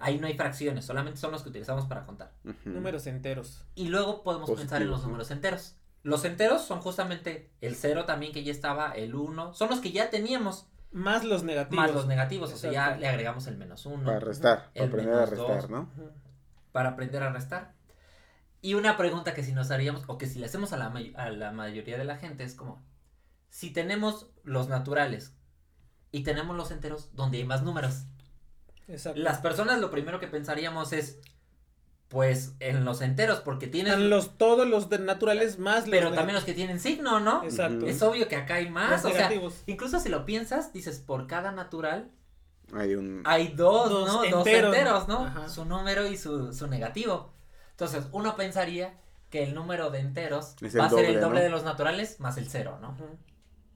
[0.00, 2.32] Ahí no hay fracciones, solamente son los que utilizamos para contar.
[2.64, 3.64] Números enteros.
[3.74, 5.74] Y luego podemos pensar en los números enteros.
[6.02, 9.52] Los enteros son justamente el 0 también que ya estaba, el 1.
[9.54, 11.84] Son los que ya teníamos, Más los negativos.
[11.84, 12.52] más los negativos.
[12.52, 15.70] O sea, ya le agregamos el menos 1 Para restar, para aprender a restar, dos.
[15.70, 15.90] ¿no?
[16.72, 17.74] Para aprender a restar.
[18.60, 21.30] Y una pregunta que si nos haríamos, o que si le hacemos a la, a
[21.30, 22.82] la mayoría de la gente, es como,
[23.50, 25.34] si tenemos los naturales
[26.10, 28.04] y tenemos los enteros, donde hay más números.
[28.88, 29.20] Exacto.
[29.20, 31.18] Las personas lo primero que pensaríamos es,
[32.08, 36.12] pues, en los enteros, porque tienen, Están los, todos los de naturales más los pero
[36.12, 37.44] también los que tienen signo, ¿no?
[37.44, 37.86] Exacto.
[37.86, 39.62] Es obvio que acá hay más, Los o sea, negativos.
[39.66, 42.10] incluso si lo piensas, dices, por cada natural
[42.72, 43.22] Hay un...
[43.24, 44.14] hay dos, Dos ¿no?
[44.30, 44.74] Dos enteros.
[44.74, 45.26] enteros, ¿no?
[45.26, 45.48] Ajá.
[45.48, 47.34] Su número y su, su negativo.
[47.78, 48.92] Entonces, uno pensaría
[49.30, 51.44] que el número de enteros va a ser el doble, ¿no?
[51.44, 52.96] de los naturales más el cero, ¿no?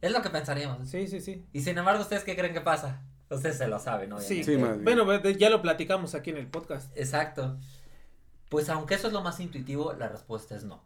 [0.01, 0.89] Es lo que pensaríamos.
[0.89, 1.47] Sí, sí, sí.
[1.53, 3.03] Y sin embargo, ¿ustedes qué creen que pasa?
[3.31, 4.45] Ustedes se lo saben, Sí, obviamente.
[4.45, 5.07] Sí, más bien.
[5.07, 6.91] Bueno, ya lo platicamos aquí en el podcast.
[6.97, 7.57] Exacto.
[8.49, 10.83] Pues aunque eso es lo más intuitivo, la respuesta es no.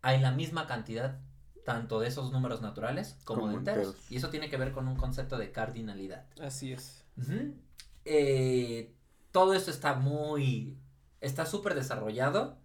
[0.00, 1.18] Hay la misma cantidad
[1.64, 3.86] tanto de esos números naturales como, Como de enteros.
[3.88, 4.10] enteros.
[4.10, 6.26] Y eso tiene que ver con un concepto de cardinalidad.
[6.40, 7.04] Así es.
[8.04, 8.94] Eh,
[9.32, 10.78] todo esto está muy...
[11.22, 12.58] Está súper desarrollado.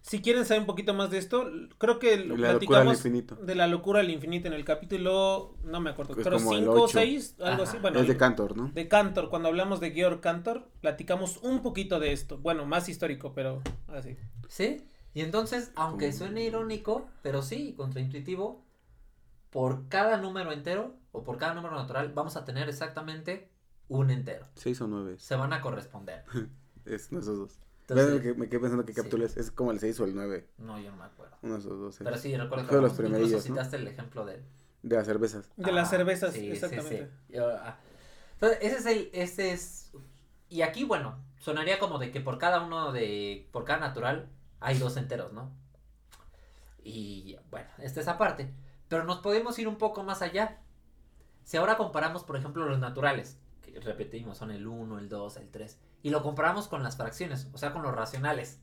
[0.00, 2.96] Si quieren saber un poquito más de esto, creo que lo La locura al platicamos
[2.96, 3.36] infinito.
[3.36, 6.58] de la locura al infinito en el capítulo, no me acuerdo, Es creo como el
[6.60, 6.98] 5 o ocho.
[6.98, 7.70] 6, algo Ajá.
[7.70, 7.78] así.
[7.78, 8.68] Bueno, es de Cantor, ¿no?
[8.74, 12.38] de Cantor, cuando hablamos de Georg Cantor, platicamos un poquito de esto.
[12.38, 14.16] Bueno, más histórico, pero así.
[14.48, 14.84] ¿Sí?
[15.14, 18.64] Y entonces, aunque Como- suene irónico, pero sí, contraintuitivo,
[19.50, 23.50] por cada número entero o por cada número natural vamos a tener exactamente
[23.88, 24.46] un entero.
[24.56, 25.16] Seis o nueve.
[25.18, 26.24] Se van a corresponder.
[26.84, 27.60] Es esos dos.
[27.92, 28.22] Entonces, ¿Ves?
[28.22, 28.96] Que me quedé pensando qué sí.
[28.98, 29.36] capítulo es.
[29.36, 30.48] Es como el 6 o el 9.
[30.58, 31.36] no, yo no me acuerdo.
[31.42, 31.96] Uno de esos dos.
[32.02, 34.42] Pero sí, recuerdo que de los incluso citaste el ejemplo del...
[34.82, 35.48] De las cervezas.
[35.56, 37.06] De las Ah, cervezas, sí, sí, exactamente.
[37.28, 37.34] sí.
[37.34, 37.78] Yo, ah.
[38.34, 39.92] Entonces, ese es el, ese es,
[40.48, 44.28] y aquí, bueno, sonaría como de que por cada uno de, por cada natural
[44.60, 45.50] hay dos enteros, ¿no?
[46.82, 48.52] Y bueno, esta es aparte.
[48.88, 50.58] Pero nos podemos ir un poco más allá.
[51.44, 55.48] Si ahora comparamos, por ejemplo, los naturales, que repetimos, son el 1, el 2, el
[55.48, 58.60] 3, y lo comparamos con las fracciones, o sea, con los racionales.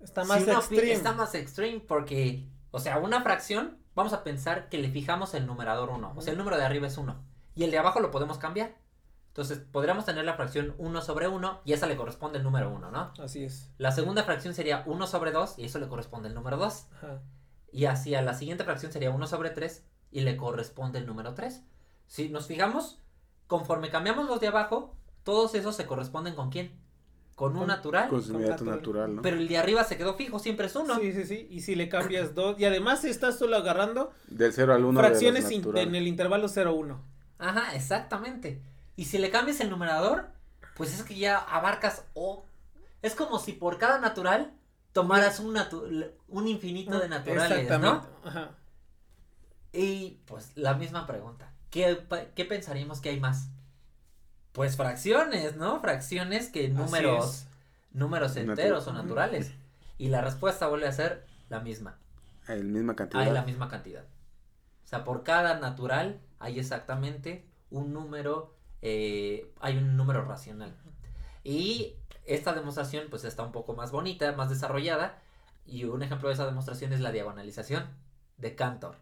[0.00, 0.92] Está Si más pi- extreme.
[0.92, 5.46] Está más extreme porque, o sea, una fracción, vamos a pensar que le fijamos el
[5.46, 6.12] numerador 1.
[6.16, 7.24] O sea, el número de arriba es 1.
[7.54, 8.74] Y el de abajo lo podemos cambiar.
[9.28, 12.90] Entonces, podríamos tener la fracción 1 sobre 1 y esa le corresponde el número 1,
[12.90, 13.12] ¿no?
[13.22, 13.70] Así es.
[13.78, 16.86] La segunda fracción sería 1 sobre 2 y eso le corresponde el número 2.
[16.96, 17.22] Ajá.
[17.70, 21.62] Y hacia la siguiente fracción sería 1 sobre 3 y le corresponde el número 3.
[22.08, 23.00] Si nos fijamos,
[23.46, 26.72] conforme cambiamos los de abajo, todos esos se corresponden con quién?
[27.34, 28.08] Con un Con- natural.
[28.08, 28.76] Con su inmediato natural.
[28.80, 29.22] natural, ¿no?
[29.22, 30.98] Pero el de arriba se quedó fijo, siempre es 1.
[31.00, 31.46] Sí, sí, sí.
[31.50, 32.58] Y si le cambias dos.
[32.60, 36.48] Y además estás solo agarrando Del 0 al 1 fracciones de in- en el intervalo
[36.48, 36.98] 0-1.
[37.38, 38.62] Ajá, exactamente.
[38.96, 40.26] Y si le cambias el numerador,
[40.76, 42.44] pues es que ya abarcas o
[43.00, 44.52] es como si por cada natural
[44.92, 48.06] tomaras un natu- un infinito de naturales, ¿no?
[48.24, 48.50] Ajá.
[49.72, 51.52] Y pues la misma pregunta.
[51.70, 51.98] ¿Qué,
[52.34, 53.48] qué pensaríamos que hay más?
[54.52, 55.80] Pues fracciones, ¿no?
[55.80, 57.46] Fracciones que números,
[57.92, 59.52] números enteros o naturales.
[59.98, 61.96] Y la respuesta vuelve a ser la misma.
[62.46, 63.22] Hay la misma cantidad.
[63.22, 64.04] Hay la misma cantidad.
[64.84, 70.74] O sea, por cada natural hay exactamente un número, eh, hay un número racional.
[71.44, 75.18] Y esta demostración pues está un poco más bonita, más desarrollada.
[75.64, 77.86] Y un ejemplo de esa demostración es la diagonalización
[78.36, 78.96] de Cantor,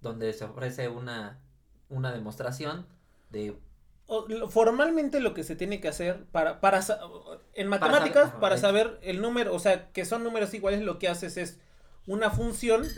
[0.00, 1.38] donde se ofrece una,
[1.88, 2.86] una demostración
[3.30, 3.58] de...
[4.48, 6.80] Formalmente lo que se tiene que hacer para, para
[7.54, 11.08] en matemáticas, saber- para saber el número, o sea, que son números iguales, lo que
[11.08, 11.58] haces es
[12.06, 12.94] una función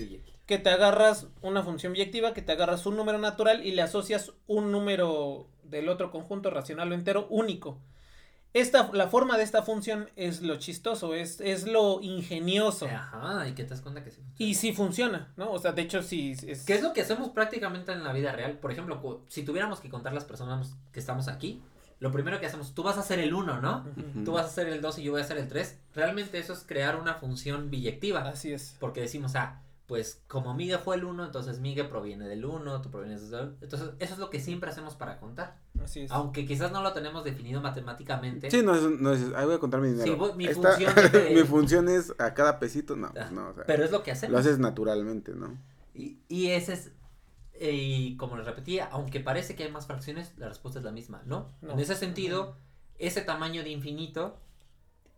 [0.46, 4.32] que te agarras, una función biyectiva, que te agarras un número natural y le asocias
[4.46, 7.78] un número del otro conjunto racional o entero único.
[8.58, 12.86] Esta, la forma de esta función es lo chistoso, es, es lo ingenioso.
[12.86, 14.16] Ajá, y que te das cuenta que sí.
[14.16, 14.50] funciona.
[14.50, 15.52] Y sí funciona, ¿no?
[15.52, 16.64] O sea, de hecho sí es...
[16.64, 18.58] ¿Qué es lo que hacemos prácticamente en la vida real?
[18.58, 21.62] Por ejemplo, si tuviéramos que contar las personas que estamos aquí,
[22.00, 23.84] lo primero que hacemos, tú vas a hacer el 1, ¿no?
[24.24, 25.78] Tú vas a hacer el 2 y yo voy a hacer el 3.
[25.94, 28.20] Realmente eso es crear una función biyectiva.
[28.20, 28.76] Así es.
[28.78, 32.90] Porque decimos, ah, pues como Migue fue el 1, entonces Migue proviene del 1, tú
[32.90, 35.56] provienes del Entonces, eso es lo que siempre hacemos para contar.
[35.82, 36.10] Así es.
[36.12, 38.50] Aunque quizás no lo tenemos definido matemáticamente.
[38.50, 40.04] Sí, no es, no es, ahí voy a contar mi dinero.
[40.04, 43.32] Sí, voy- mi Esta- función es de- mi función es a cada pesito, no, pues
[43.32, 44.32] no, o sea, Pero es lo que hacemos.
[44.34, 45.56] lo haces naturalmente, ¿no?
[45.94, 46.90] Y, y ese es,
[47.54, 50.92] eh, y como les repetía, aunque parece que hay más fracciones, la respuesta es la
[50.92, 51.50] misma, ¿no?
[51.62, 51.72] No.
[51.72, 52.54] En ese sentido,
[52.98, 54.38] ese tamaño de infinito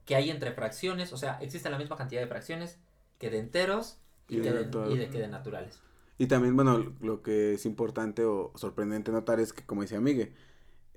[0.07, 2.79] que hay entre fracciones, o sea, existe la misma cantidad de fracciones
[3.19, 3.99] que de enteros,
[4.31, 4.91] y, Y de queden- todo.
[4.91, 5.81] y de que de naturales.
[6.19, 10.33] Y también, bueno, lo que es importante o sorprendente notar es que, como decía Migue,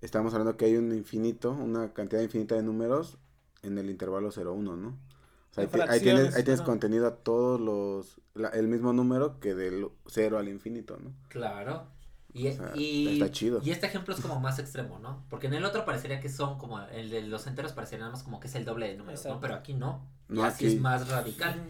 [0.02, 3.18] estamos hablando que hay un infinito, una cantidad infinita de números
[3.62, 4.90] en el intervalo 0-1, ¿no?
[4.90, 8.92] O sea, ahí, ti- ahí tienes, ahí tienes contenido a todos los, la- el mismo
[8.92, 11.12] número que del 0 al infinito, ¿no?
[11.30, 11.88] Claro.
[12.34, 13.62] Y, O sea, y, está chido.
[13.64, 15.24] y este ejemplo es como más extremo, ¿no?
[15.30, 18.24] Porque en el otro parecería que son como, el de los enteros parecería nada más
[18.24, 19.40] como que es el doble de números, ¿no?
[19.40, 20.04] Pero aquí no.
[20.28, 21.62] No, y así aquí- es más radical.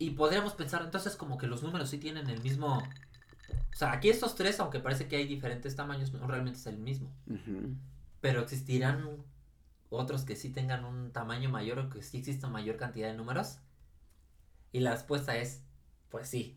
[0.00, 2.78] Y podríamos pensar entonces como que los números sí tienen el mismo...
[2.78, 6.78] O sea, aquí estos tres, aunque parece que hay diferentes tamaños, no realmente es el
[6.78, 7.12] mismo.
[8.22, 9.22] Pero existirán
[9.90, 13.58] otros que sí tengan un tamaño mayor o que sí exista mayor cantidad de números.
[14.72, 15.62] Y la respuesta es,
[16.08, 16.56] pues sí.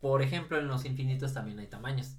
[0.00, 2.16] Por ejemplo, en los infinitos también hay tamaños.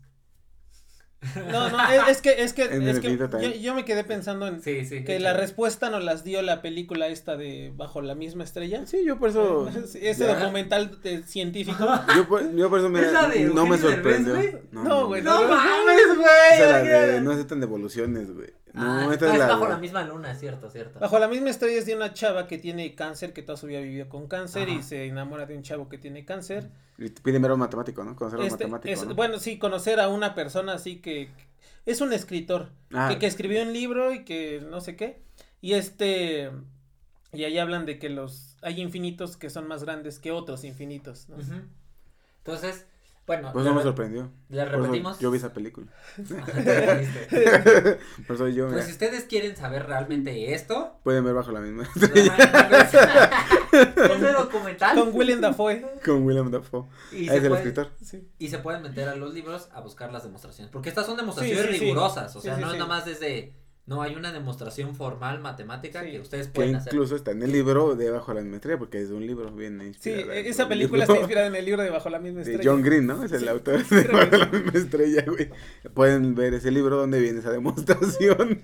[1.51, 4.85] No, no, es, es que, es que, es que yo, me quedé pensando en Sí,
[4.85, 5.03] sí.
[5.03, 8.85] que la respuesta nos las dio la película esta de Bajo la misma estrella.
[8.85, 9.67] Sí, yo por eso...
[9.95, 10.35] Ese ya.
[10.39, 11.87] documental de- científico.
[12.15, 14.33] Yo por, yo por eso me, ¿Es la de no me Derbez, sorprendió.
[14.35, 14.53] güey?
[14.71, 16.59] No, güey, No no, mames, güey.
[16.59, 18.49] La de, no aceptan devoluciones, güey.
[18.75, 20.99] No, Ah, esta no, es es la bajo de- la misma luna, es cierto, cierto.
[20.99, 23.79] Bajo la misma estrella es de una chava que tiene cáncer, que toda su vida
[23.79, 26.69] vivió con cáncer y se enamora de un chavo que tiene cáncer.
[26.97, 28.15] y pide mero matemático, ¿no?
[28.15, 29.15] Conocer a un Este, matemático, es- ¿no?
[29.15, 31.29] Bueno, sí, conocer a una persona así que
[31.85, 33.09] es un escritor Ah.
[33.11, 35.21] que, que escribió un libro y que no sé qué.
[35.61, 36.51] Y este
[37.33, 41.27] y ahí hablan de que los hay infinitos que son más grandes que otros infinitos.
[41.27, 41.35] ¿no?
[42.37, 42.85] Entonces,
[43.27, 44.29] bueno, le eso me re- sorprendió.
[44.49, 45.19] eso repetimos.
[45.19, 45.87] yo vi esa película.
[46.17, 46.25] Pues
[48.27, 51.87] Por eso yo, mira, si ustedes quieren saber realmente esto, pueden ver bajo la misma
[53.71, 55.85] ese documental Con William Dafoe.
[56.03, 56.85] con William Dafoe.
[57.11, 57.89] y Ah, se, es el escritor.
[58.01, 58.27] Sí.
[58.39, 61.65] y se pueden meter a los libros a buscar las demostraciones, porque estas son demostraciones
[61.65, 61.85] Sí, sí, sí.
[61.85, 63.53] rigurosas, o sea, no es nada más desde
[63.87, 66.11] no hay una demostración formal matemática Sí.
[66.11, 66.91] que ustedes Que pueden hacer.
[66.93, 69.85] incluso está en el libro de Bajo la Simetría, porque es un libro bien Sí,
[70.09, 70.33] inspirado.
[70.33, 72.71] en esa película libro está inspirada en el libro de Bajo la misma De estrella.
[72.71, 73.23] John Green, ¿no?
[73.23, 74.55] Es el Sí, autor de que Bajo la sí.
[74.57, 75.49] misma estrella, güey.
[75.93, 78.61] Pueden ver ese libro donde viene esa demostración.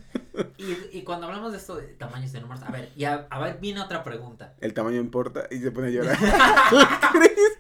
[0.58, 3.40] Y, y cuando hablamos de esto de tamaños de números, a ver, y a, a
[3.40, 4.56] ver, viene otra pregunta.
[4.60, 6.18] El tamaño importa y se pone a llorar.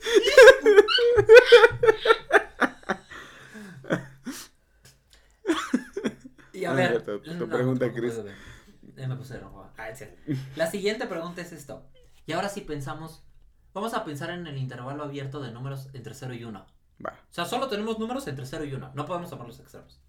[6.53, 8.17] Y a Ah, ver, cierto, tu no, pregunta, no, Chris.
[8.17, 9.69] no, no, no, Ya me puse rojo.
[9.77, 10.17] Ah, es cierto.
[10.55, 11.85] La siguiente pregunta es esto.
[12.25, 13.23] Y ahora sí pensamos,
[13.73, 16.65] vamos a pensar en el intervalo abierto de números entre 0 y 1.
[17.05, 17.09] Va.
[17.11, 18.91] O sea, solo tenemos números entre 0 y 1.
[18.93, 19.99] No podemos tomar los extremos.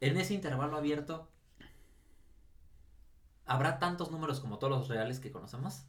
[0.00, 1.30] En ese intervalo abierto,
[3.46, 5.84] ¿habrá tantos números como todos los reales que conocemos?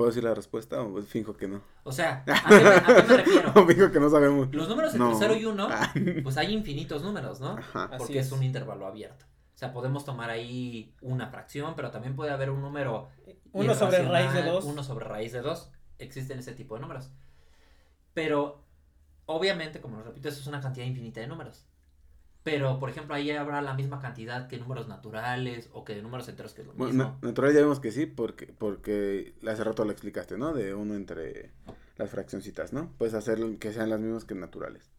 [0.00, 1.60] ¿Puedo decir la respuesta o finjo que no?
[1.82, 3.66] O sea, ¿a qué me, a qué me refiero?
[3.66, 4.48] Finjo que no sabemos.
[4.50, 5.14] Los números entre No.
[5.18, 5.92] 0 y 1, Ah.
[6.22, 7.58] pues hay infinitos números, ¿no?
[7.58, 7.90] Ajá.
[7.98, 8.28] Porque es.
[8.28, 8.32] es.
[8.32, 9.26] un intervalo abierto.
[9.54, 13.10] O sea, podemos tomar ahí una fracción, pero también puede haber un número.
[13.52, 14.64] Uno sobre raíz de dos.
[14.64, 15.70] Uno sobre raíz de 2.
[15.98, 17.10] Existen ese tipo de números.
[18.14, 18.64] Pero,
[19.26, 21.66] obviamente, como lo repito, eso es una cantidad infinita de números.
[22.42, 26.54] Pero, por ejemplo, ahí habrá la misma cantidad que números naturales o que números enteros,
[26.54, 27.18] que es lo Bueno, mismo.
[27.22, 30.54] na- natural ya vemos que sí, porque, porque hace rato lo explicaste, ¿no?
[30.54, 31.52] De uno entre
[31.98, 32.92] las fraccioncitas, ¿no?
[32.96, 34.90] Puedes hacer que sean las mismas que naturales.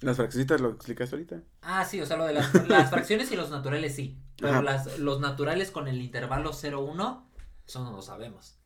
[0.00, 1.42] Las fraccioncitas lo explicaste ahorita.
[1.62, 4.18] Ah, sí, o sea, lo de las, las fracciones y los naturales sí.
[4.36, 4.62] Pero Ajá.
[4.62, 7.24] las, los naturales con el intervalo 0-1,
[7.66, 8.58] eso no lo sabemos.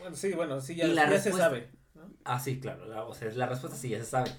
[0.00, 1.70] Bueno, sí, bueno, sí, ya, Y la ya se respuesta- sabe.
[1.94, 2.10] ¿no?
[2.24, 2.86] Ah, sí, claro.
[2.86, 4.30] La, o sea, la respuesta sí, ya se sabe.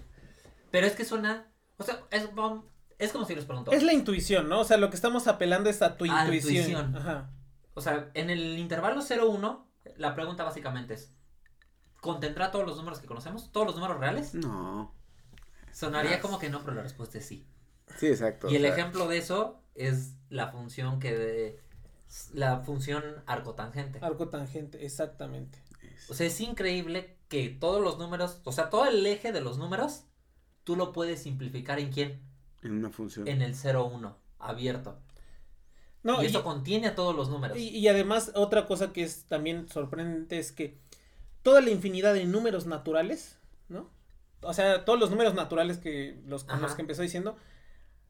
[0.71, 1.47] Pero es que suena.
[1.81, 2.29] O sea, es,
[2.97, 3.71] es como si les pregunto.
[3.71, 4.61] Es la intuición, ¿no?
[4.61, 6.55] O sea, lo que estamos apelando es a tu A la intuición.
[6.55, 6.95] intuición.
[6.95, 7.29] Ajá.
[7.73, 9.65] O sea, en el intervalo 0-1,
[9.97, 11.13] la pregunta básicamente es:
[11.99, 13.51] ¿contendrá todos los números que conocemos?
[13.51, 14.33] ¿Todos los números reales?
[14.33, 14.93] No.
[15.73, 17.47] Sonaría como que no, pero la respuesta es sí.
[17.97, 18.49] Sí, exacto.
[18.49, 21.17] Y el sea, ejemplo de eso es la función que.
[21.17, 21.59] De,
[22.33, 23.99] la función arcotangente.
[24.01, 25.59] Arco tangente, exactamente.
[26.09, 29.57] O sea, es increíble que todos los números, o sea, todo el eje de los
[29.57, 30.05] números,
[30.63, 32.19] tú lo puedes simplificar en quién?
[32.61, 33.27] En una función.
[33.27, 34.99] En el 0-1, abierto.
[36.03, 37.57] No, y y, eso contiene a todos los números.
[37.57, 40.77] y- y además, otra cosa que es también sorprendente es que
[41.43, 43.37] toda la infinidad de números naturales,
[43.69, 43.89] ¿no?
[44.41, 47.35] O sea, todos los números naturales que los, con los que empezó diciendo,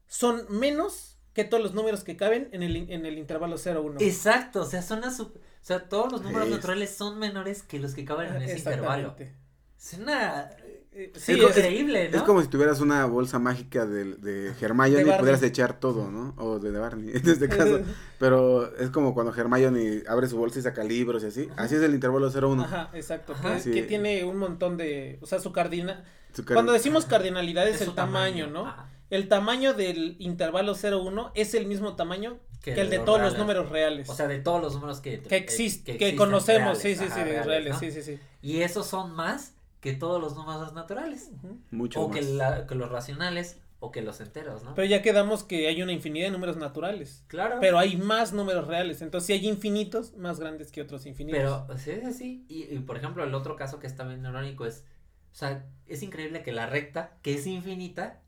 [0.07, 4.01] son menos que todos los números que caben en el, en el intervalo 0-1.
[4.01, 7.63] Exacto, o sea, son a su- o sea, todos los números Es- naturales son menores
[7.63, 9.09] que los que caben en ese intervalo.
[9.17, 9.37] Exactamente.
[9.77, 10.49] Es una
[10.93, 12.17] Eh, es Sí, co- es- increíble, ¿no?
[12.17, 16.11] Es como si tuvieras una bolsa mágica de, de Hermione De y pudieras echar todo,
[16.11, 16.33] ¿no?
[16.37, 17.79] O de Barney, en este caso.
[18.19, 21.47] Pero es como cuando Hermione abre su bolsa y saca libros y así.
[21.51, 21.63] Ajá.
[21.63, 22.63] Así es el intervalo 0-1.
[22.65, 23.33] Ajá, exacto.
[23.33, 23.57] Ajá.
[23.63, 25.17] que, tiene un montón de.
[25.21, 26.03] O sea, su cardinal.
[26.33, 28.67] Su car- Cuando decimos cardinalidad es, el tamaño, ¿no?
[28.67, 28.87] Ajá.
[29.09, 33.69] El tamaño del intervalo 0-1 es el mismo tamaño que, el de todos los números
[33.69, 34.09] reales.
[34.09, 37.43] O sea, de todos los números que, que, existe, que, conocemos, sí, sí, sí, de
[37.43, 38.19] reales, sí, sí, sí.
[38.41, 41.31] Y esos son más que todos los números naturales.
[41.71, 42.19] Mucho o más.
[42.19, 44.75] Que, que los racionales o que los enteros, ¿no?
[44.75, 47.25] Pero ya quedamos que hay una infinidad de números naturales.
[47.27, 47.57] Claro.
[47.59, 49.01] Pero hay más números reales.
[49.01, 51.41] Entonces, si hay infinitos, más grandes que otros infinitos.
[51.41, 52.45] Pero, sí, sí, sí.
[52.47, 54.85] Y, por ejemplo, el otro caso que está bien irónico es,
[55.31, 58.21] o sea, es increíble que la recta, que es infinita,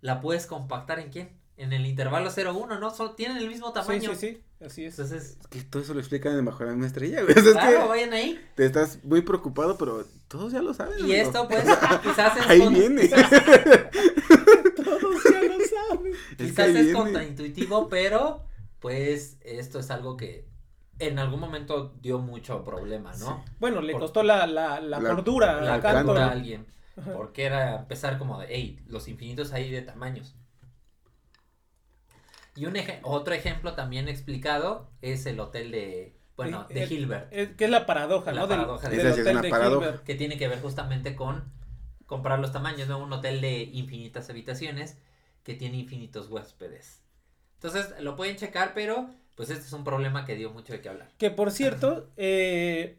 [0.00, 1.41] la puedes compactar en quién?
[1.62, 2.92] En el intervalo 0-1, ¿no?
[2.92, 4.14] Son, tienen el mismo tamaño.
[4.14, 4.64] Sí, sí, sí.
[4.64, 4.98] Así es.
[4.98, 7.34] Entonces, es que todo eso lo explican en Bajo la Estrella, güey.
[7.52, 8.44] claro, vayan ahí.
[8.56, 11.06] Te estás muy preocupado, pero todos ya lo saben.
[11.06, 11.62] Y esto, pues,
[12.02, 12.46] quizás es.
[12.48, 13.08] Ahí viene.
[14.76, 16.14] todos ya lo saben.
[16.36, 18.44] Quizás es contraintuitivo, pero,
[18.80, 20.48] pues, esto es algo que
[20.98, 23.44] en algún momento dio mucho problema, ¿no?
[23.60, 26.66] Bueno, le costó la, la, la, cordura la a alguien.
[27.14, 30.34] Porque era empezar como de, hey, los infinitos hay de tamaños.
[32.54, 37.30] Y un otro ejemplo también explicado es el hotel de, bueno, de Hilbert.
[37.30, 38.46] que es la paradoja, ¿no?
[38.46, 40.04] Paradoja del, hotel de Hilbert.
[40.04, 41.44] Que tiene que ver justamente con
[42.06, 42.98] comprar los tamaños, ¿no?
[42.98, 44.98] Un hotel de infinitas habitaciones
[45.44, 47.00] que tiene infinitos huéspedes.
[47.54, 50.88] Entonces, lo pueden checar, pero pues este es un problema que dio mucho de qué
[50.88, 51.10] hablar.
[51.16, 52.98] Que por cierto, eh,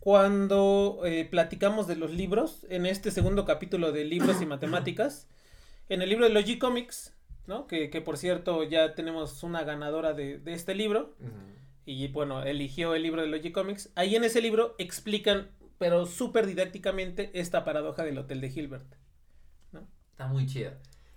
[0.00, 5.28] cuando eh, platicamos de los libros, en este segundo capítulo de libros y matemáticas,
[5.88, 7.14] en el libro de los G-Comics,
[7.48, 7.66] ¿no?
[7.66, 11.16] Que, que, por cierto ya tenemos una ganadora de, de este libro.
[11.84, 13.90] Y bueno, eligió el libro de Logic Comics.
[13.94, 18.94] Ahí en ese libro explican, pero súper didácticamente, esta paradoja del Hotel de Hilbert.
[19.72, 19.88] ¿no?
[20.10, 20.72] Está muy chido.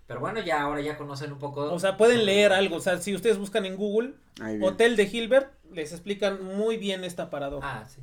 [0.08, 1.74] Pero bueno, ya ahora ya conocen un poco.
[1.74, 2.78] O sea, pueden leer algo.
[2.78, 4.14] O sea, si ustedes buscan en Google
[4.62, 7.82] Hotel de Hilbert, les explican muy bien esta paradoja.
[7.82, 8.02] Ah, sí.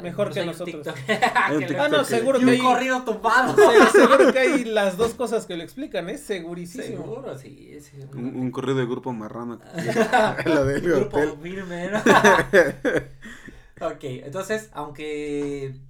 [0.00, 0.86] Mejor que nosotros.
[1.08, 2.60] ah, no, seguro que hay.
[2.60, 3.56] un corrido tumbado.
[3.90, 6.84] seguro que hay las dos cosas que lo explican, es segurísimo.
[6.84, 7.78] Seguro, sí.
[8.14, 9.60] Un, corrido de grupo marrano.
[10.44, 11.90] Lo del grupo firme,
[13.80, 15.80] ok, entonces, aunque.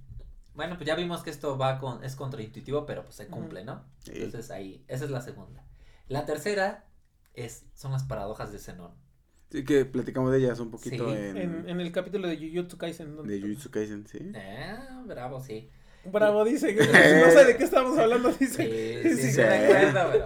[0.53, 2.03] Bueno, pues ya vimos que esto va con.
[2.03, 3.83] Es contraintuitivo, pero pues se cumple, ¿no?
[4.07, 4.83] Entonces ahí.
[4.87, 5.65] Esa es la segunda.
[6.07, 6.85] La tercera
[7.33, 9.04] es, son las paradojas de Zenón.
[9.55, 11.69] Sí, que platicamos de ellas un poquito en...
[11.69, 11.79] en...
[11.79, 13.15] el capítulo de Jujutsu Kaisen.
[13.23, 14.19] De Jujutsu Kaisen, sí.
[14.33, 15.69] Eh, bravo, sí.
[16.03, 16.75] Bravo, dice.
[16.75, 19.01] no sé de qué estamos hablando, dice.
[19.01, 20.25] Sí, sí, sí, me acuerdo, pero...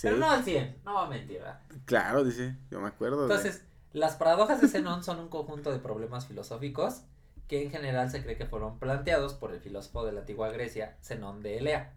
[0.00, 1.60] Pero no al 100, no va a mentir, ¿verdad?
[1.84, 3.24] Claro, dice, yo me acuerdo.
[3.24, 7.02] Entonces, las paradojas de Zenón son un conjunto de problemas filosóficos
[7.48, 10.96] que en general se cree que fueron planteados por el filósofo de la antigua Grecia,
[11.02, 11.94] Zenón de Elea,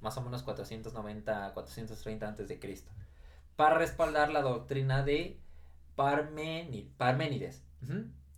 [0.00, 2.90] más o menos 490, 430 antes de Cristo,
[3.54, 5.38] para respaldar la doctrina de
[5.96, 7.64] Parménides,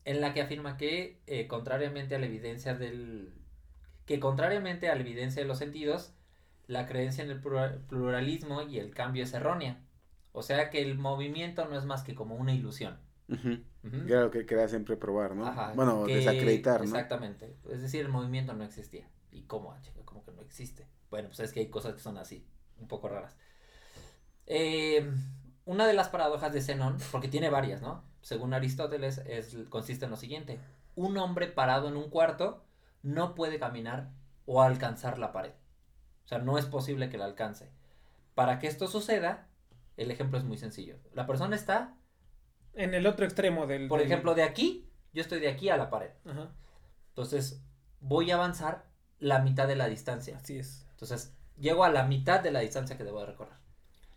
[0.04, 3.34] en la que afirma que, eh, contrariamente a la evidencia del.
[4.06, 6.14] que contrariamente a la evidencia de los sentidos,
[6.66, 9.82] la creencia en el pluralismo y el cambio es errónea.
[10.32, 12.98] O sea que el movimiento no es más que como una ilusión.
[14.06, 15.52] Claro que quería siempre probar, ¿no?
[15.74, 16.84] bueno, desacreditar, ¿no?
[16.84, 17.56] Exactamente.
[17.70, 19.08] Es decir, el movimiento no existía.
[19.30, 20.86] ¿Y cómo, ah, ¿Cómo que no existe?
[21.10, 22.46] Bueno, pues es que hay cosas que son así,
[22.78, 23.36] un poco raras.
[24.46, 25.10] Eh,
[25.68, 28.02] una de las paradojas de Zenón, porque tiene varias, ¿no?
[28.22, 30.58] Según Aristóteles, es, consiste en lo siguiente.
[30.94, 32.64] Un hombre parado en un cuarto
[33.02, 34.10] no puede caminar
[34.46, 35.52] o alcanzar la pared.
[36.24, 37.70] O sea, no es posible que la alcance.
[38.34, 39.46] Para que esto suceda,
[39.98, 40.96] el ejemplo es muy sencillo.
[41.12, 41.98] La persona está...
[42.72, 43.88] En el otro extremo del...
[43.88, 46.12] Por ejemplo, de aquí, yo estoy de aquí a la pared.
[46.24, 46.48] Ajá.
[47.10, 47.62] Entonces,
[48.00, 48.86] voy a avanzar
[49.18, 50.38] la mitad de la distancia.
[50.38, 50.86] Así es.
[50.92, 53.57] Entonces, llego a la mitad de la distancia que debo de recorrer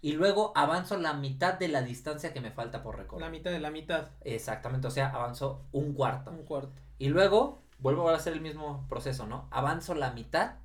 [0.02, 3.22] y luego avanzo la mitad de la distancia que me falta por recorrer.
[3.22, 4.10] La mitad de la mitad.
[4.22, 6.32] Exactamente, o sea, avanzo un cuarto.
[6.32, 6.74] Un cuarto.
[6.98, 9.48] Y luego vuelvo a hacer el mismo proceso, ¿no?
[9.52, 10.56] Avanzo la mitad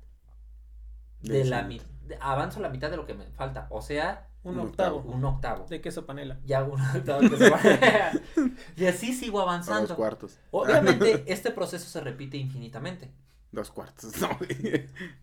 [1.21, 1.85] de, la mitad.
[2.19, 4.99] Avanzo la mitad de lo que me falta, o sea, un, octavo.
[4.99, 5.65] Un octavo.
[5.67, 6.39] De queso panela.
[6.45, 8.11] Ya un octavo de queso panela.
[8.75, 9.87] y así sigo avanzando.
[9.87, 10.39] Dos cuartos.
[10.51, 13.11] Obviamente, este proceso se repite infinitamente.
[13.57, 14.29] Dos cuartos, no,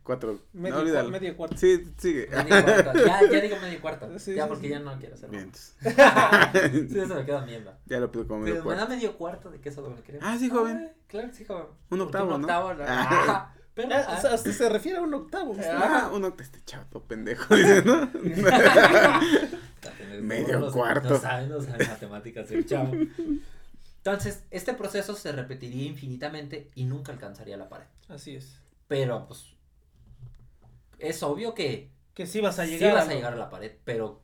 [0.03, 0.41] cuatro.
[0.53, 1.57] Medio, no, medio cuarto.
[1.57, 2.27] Sí, sigue.
[2.29, 3.07] Medio cuarto.
[3.07, 4.17] Ya, ya digo medio cuarto.
[4.17, 5.39] ya, porque ya no quiero hacerlo.
[5.39, 5.53] Bien.
[6.91, 7.79] sí, eso me queda mierda.
[7.87, 8.83] Ya lo pido como medio Pero cuarto.
[8.83, 10.33] me da medio cuarto de queso doble crema.
[10.33, 10.91] Ah, sí, joven.
[11.07, 11.67] claro, sí, joven.
[11.91, 12.85] Un octavo, un octavo, ¿no?
[12.89, 13.55] Ah.
[13.73, 15.55] Pero, ah, hasta se refiere a un octavo.
[15.65, 16.43] Ah, un octavo.
[16.43, 18.11] Este chato pendejo, dice, ¿no?
[20.23, 21.11] medio cuarto.
[21.11, 22.91] No saben, no saben matemáticas el chavo.
[24.05, 27.87] Entonces, este proceso se repetiría infinitamente y nunca alcanzaría la pared.
[28.09, 28.61] Así es.
[28.87, 29.55] Pero, pues,
[30.99, 31.91] es obvio que...
[32.13, 32.91] Que sí vas a llegar.
[32.91, 34.21] Sí vas a, llegar a la pared, pero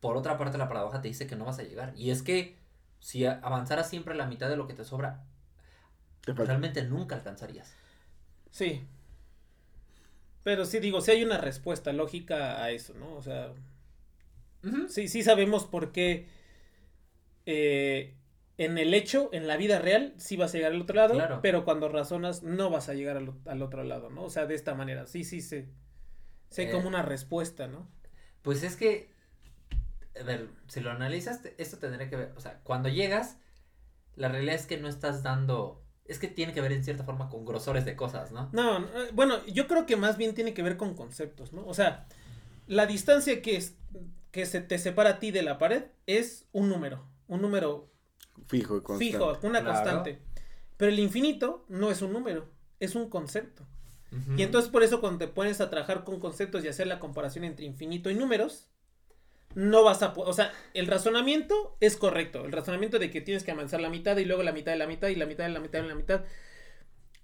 [0.00, 1.94] por otra parte la paradoja te dice que no vas a llegar.
[1.96, 2.56] Y es que
[2.98, 5.24] si avanzaras siempre la mitad de lo que te sobra,
[6.26, 7.72] realmente nunca alcanzarías.
[8.50, 8.84] Sí.
[10.42, 13.14] Pero sí digo, sí hay una respuesta lógica a eso, ¿no?
[13.14, 13.52] O sea,
[14.88, 16.26] sí, sí sabemos por qué
[17.46, 18.16] eh,
[18.58, 21.40] en el hecho, en la vida real, sí vas a llegar al otro lado, Claro.
[21.42, 24.24] pero cuando razonas no vas a llegar al, al otro lado, ¿no?
[24.24, 25.64] O sea, de esta manera, sí, sí, sí.
[26.50, 26.70] Sé Eh.
[26.70, 27.88] como una respuesta, ¿no?
[28.42, 29.10] Pues es que,
[30.20, 33.38] a ver, si lo analizas, esto tendría que ver, o sea, cuando llegas,
[34.16, 37.30] la realidad es que no estás dando, es que tiene que ver en cierta forma
[37.30, 38.50] con grosores de cosas, ¿no?
[38.52, 41.64] No, no, eh, bueno, yo creo que más bien tiene que ver con conceptos, ¿no?
[41.66, 42.06] O sea,
[42.66, 43.76] la distancia que, es,
[44.30, 47.90] que se te separa a ti de la pared es un número, un número
[48.46, 49.12] Fijo y constante.
[49.12, 49.74] fijo, una Claro.
[49.74, 50.18] constante.
[50.76, 52.48] Pero el infinito no es un número,
[52.80, 53.66] es un concepto.
[54.10, 54.34] Ujú.
[54.36, 57.44] Y entonces por eso cuando te pones a trabajar con conceptos y hacer la comparación
[57.44, 58.68] entre infinito y números,
[59.54, 63.50] no vas a, o sea, el razonamiento es correcto, el razonamiento de que tienes que
[63.52, 65.60] avanzar la mitad y luego la mitad de la mitad y la mitad de la
[65.60, 66.24] mitad de la mitad,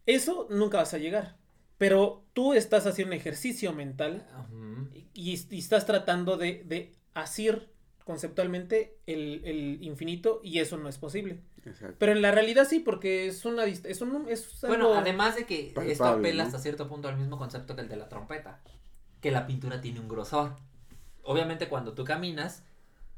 [0.07, 1.37] eso nunca vas a llegar.
[1.79, 4.89] Pero tú estás haciendo un ejercicio mental Ujú.
[5.15, 7.69] y, y estás tratando de, de asir
[8.09, 11.43] conceptualmente el, el infinito y eso no es posible.
[11.67, 11.95] Exacto.
[11.99, 15.37] Pero en la realidad sí, porque es una dist- es un es Bueno, algo- además
[15.37, 16.47] de que esto apela ¿no?
[16.47, 18.61] hasta cierto punto al mismo concepto que el de la trompeta,
[19.21, 20.57] que la pintura tiene un grosor.
[21.23, 22.65] Obviamente cuando tú caminas,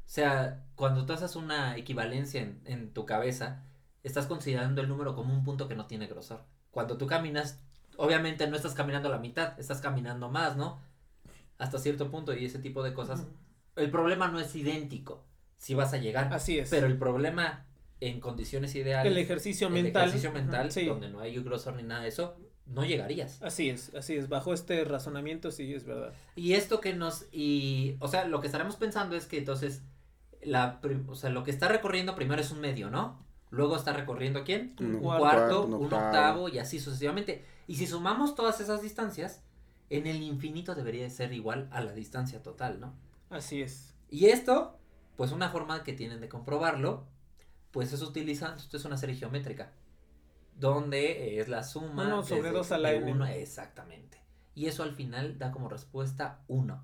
[0.05, 3.63] o sea, cuando tú haces una equivalencia en, en tu cabeza,
[4.03, 6.43] estás considerando el número como un punto que no tiene grosor.
[6.71, 7.61] Cuando tú caminas,
[7.95, 10.79] obviamente no estás caminando a la mitad, estás caminando más, ¿no?
[11.57, 13.25] Hasta cierto punto y ese tipo de cosas.
[13.75, 15.23] El problema no es idéntico,
[15.57, 16.33] si vas a llegar.
[16.33, 16.69] Así es.
[16.69, 17.65] Pero el problema
[17.99, 20.03] en condiciones ideales el ejercicio el mental.
[20.09, 20.85] ejercicio mental, sí.
[20.85, 23.41] donde no hay grosor ni nada de eso, no llegarías.
[23.41, 24.27] Así es, así es.
[24.27, 26.13] Bajo este razonamiento sí es verdad.
[26.35, 29.83] Y esto que nos, y, o sea, lo que estaremos pensando es que entonces,
[30.41, 33.23] la, o sea, lo que está recorriendo primero es un medio, ¿no?
[33.51, 34.75] Luego está recorriendo quién?
[34.79, 36.49] Un Un cuarto, cuarto, un un octavo.
[36.49, 37.45] y así sucesivamente.
[37.67, 39.43] Y si sumamos todas esas distancias,
[39.89, 42.93] en el infinito debería de ser igual a la distancia total, ¿no?
[43.31, 43.95] Así es.
[44.09, 44.77] Y esto,
[45.15, 47.07] pues una forma que tienen de comprobarlo,
[47.71, 49.71] pues es utilizando, esto es una serie geométrica,
[50.55, 53.11] donde es la suma Uno sobre desde- dos a la de n.
[53.13, 54.21] uno, exactamente.
[54.53, 56.83] Y eso al final da como respuesta 1.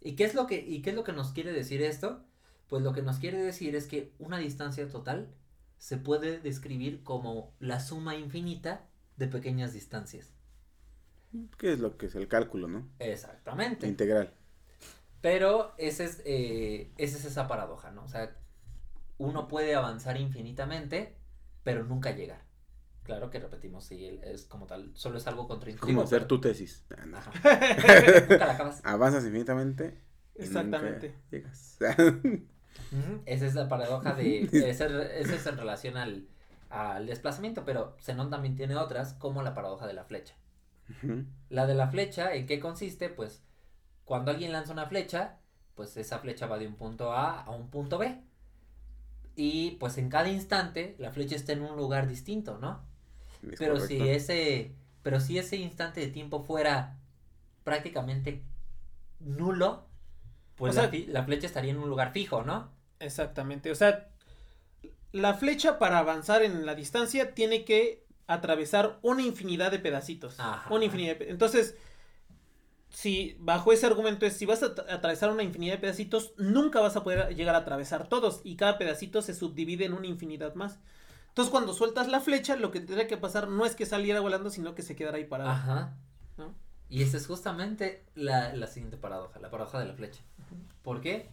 [0.00, 2.24] ¿Y qué es lo que y qué es lo que nos quiere decir esto?
[2.68, 5.34] Pues lo que nos quiere decir es que una distancia total
[5.76, 10.32] se puede describir como la suma infinita de pequeñas distancias.
[11.58, 12.88] ¿Qué es lo que es el cálculo, no?
[12.98, 13.86] Exactamente.
[13.86, 14.32] Integral.
[15.20, 18.04] Pero ese es, eh, esa es esa paradoja, ¿no?
[18.04, 18.36] O sea,
[19.18, 21.16] uno puede avanzar infinitamente,
[21.62, 22.42] pero nunca llegar.
[23.02, 25.98] Claro que repetimos, sí, el- es como tal, solo es algo contraintuitivo.
[25.98, 26.84] Como hacer pero- tu tesis.
[27.06, 27.18] No.
[27.18, 27.30] Ajá.
[28.30, 28.80] nunca la acabas.
[28.84, 30.00] Avanzas infinitamente.
[30.38, 31.08] y Exactamente.
[31.08, 31.78] nunca Llegas.
[33.26, 34.42] Esa es la paradoja de...
[34.70, 36.28] Esa es, en relación al,
[36.70, 40.34] al desplazamiento, pero Zenón también tiene otras, como la paradoja de la flecha.
[41.50, 43.10] La de la flecha, ¿en qué consiste?
[43.10, 43.42] Pues
[44.10, 45.36] cuando alguien lanza una flecha,
[45.76, 48.20] pues esa flecha va de un punto A a un punto B.
[49.36, 52.82] Y pues en cada instante la flecha está en un lugar distinto, ¿no?
[53.48, 53.86] Es Pero correcto.
[53.86, 56.98] si ese pero si ese instante de tiempo fuera
[57.62, 58.42] prácticamente
[59.20, 59.86] nulo,
[60.56, 62.68] pues O sea- la, flecha estaría en un lugar fijo, ¿no?
[62.98, 63.70] Exactamente.
[63.70, 64.08] O sea,
[65.12, 70.40] la flecha para avanzar en la distancia tiene que atravesar una infinidad de pedacitos.
[70.40, 70.74] Ajá.
[70.74, 71.76] Una infinidad de pe- Entonces,
[72.90, 76.80] si bajo ese argumento es si vas a tra- atravesar una infinidad de pedacitos, nunca
[76.80, 80.54] vas a poder llegar a atravesar todos y cada pedacito se subdivide en una infinidad
[80.54, 80.78] más.
[81.28, 84.50] Entonces, cuando sueltas la flecha, lo que tendría que pasar no es que saliera volando,
[84.50, 85.50] sino que se quedara ahí parado.
[85.50, 85.94] Ajá.
[86.36, 86.52] ¿no?
[86.88, 90.22] Y esa es justamente la, la siguiente paradoja, la paradoja de la flecha.
[90.82, 91.28] ¿Por qué?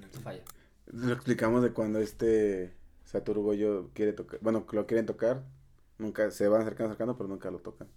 [0.00, 0.42] No falla.
[0.86, 4.40] Lo explicamos de cuando este Satoru Goyo quiere tocar.
[4.40, 5.42] Bueno, lo quieren tocar.
[5.98, 7.88] Nunca se van acercando, acercando, pero nunca lo tocan.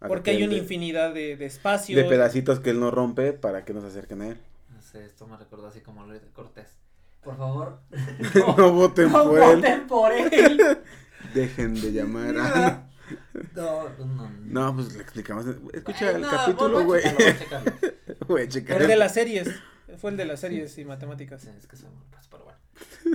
[0.00, 1.96] Porque que hay una de- infinidad de, de espacio.
[1.96, 4.38] De pedacitos que él no rompe para que no se acerquen a él.
[4.74, 6.68] No sé, esto me recordó así como lo de Cortés.
[7.22, 7.80] Por favor,
[8.56, 9.56] No, voten no por él.
[9.56, 10.78] voten por él.
[11.34, 12.82] Dejen de llamar a.
[13.54, 14.30] No, no, no.
[14.44, 15.46] No, pues le explicamos.
[15.72, 17.02] Escucha el no, capítulo, güey.
[18.26, 18.48] Güey.
[18.66, 19.48] El de las series.
[19.98, 21.40] Fue el de las series y matemáticas.
[21.42, 22.58] Sí, es que muy pues, pero bueno.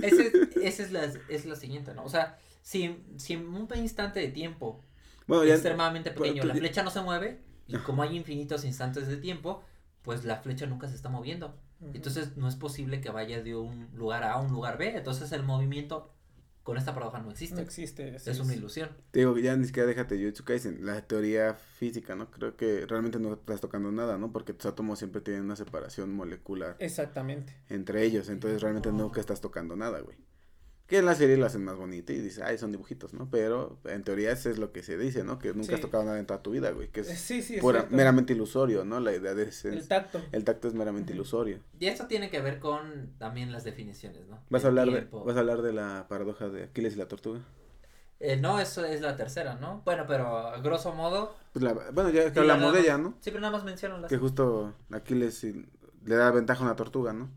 [0.02, 2.04] Ese, esa es la, es la siguiente, ¿no?
[2.04, 4.82] O sea, si, si en un instante de tiempo
[5.26, 5.54] Bueno, ya.
[5.54, 9.62] extremadamente pero pequeño la flecha no se mueve, y como hay infinitos instantes de tiempo,
[10.02, 11.56] pues la flecha nunca se está moviendo.
[11.94, 14.96] Entonces no es posible que vaya de un lugar A a un lugar B.
[14.96, 16.14] Entonces el movimiento
[16.62, 17.56] con esta paradoja no existe.
[17.56, 18.14] no existe.
[18.14, 18.90] es una ilusión.
[19.10, 22.30] Te digo ya ni siquiera déjate Jujutsu Kaisen, la teoría física, ¿no?
[22.30, 24.30] Creo que realmente no estás tocando nada, ¿no?
[24.30, 27.56] Porque tus átomos siempre tienen una separación molecular Exactamente.
[27.68, 28.98] entre ellos, entonces realmente No.
[28.98, 30.16] nunca estás tocando nada, güey.
[30.86, 33.28] Que en la serie lo hacen más bonito y dice, ay, son dibujitos, ¿no?
[33.30, 35.38] Pero en teoría eso es lo que se dice, ¿no?
[35.38, 35.74] Que nunca Sí.
[35.74, 36.88] has tocado nada en toda tu vida, güey.
[36.88, 39.00] Que es Eh, Sí, sí, pura- meramente ilusorio, ¿no?
[39.00, 39.70] La idea de ese.
[39.70, 40.20] El tacto.
[40.32, 41.60] El tacto es meramente ilusorio.
[41.80, 44.38] Y esto tiene que ver con también las definiciones, ¿no?
[44.50, 45.06] ¿Vas a, hablar de.
[45.10, 47.40] ¿Vas a hablar de la paradoja de Aquiles y la tortuga?
[48.20, 49.80] Eh, no, eso es la tercera, ¿no?
[49.84, 51.34] Bueno, pero a grosso modo.
[51.54, 53.14] Pues la- bueno, ya que hablamos de ella, ¿no?
[53.20, 54.10] Sí, pero nada más mencionan las.
[54.10, 55.64] Que justo Aquiles sí
[56.04, 57.30] le da ventaja a una tortuga, ¿no?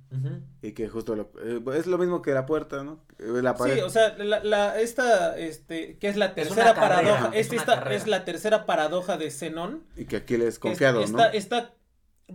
[0.61, 2.99] Y que justo lo, eh, es lo mismo que la puerta, ¿no?
[3.19, 3.75] Eh, La pared.
[3.75, 7.51] Sí, o sea, la, la, esta, este, que es la Es tercera carrera, paradoja, es
[7.53, 7.95] esta carrera.
[7.95, 9.83] es la tercera paradoja de Zenón.
[9.95, 11.19] y que Aquiles confiado, es- ¿no?
[11.19, 11.73] Está, está,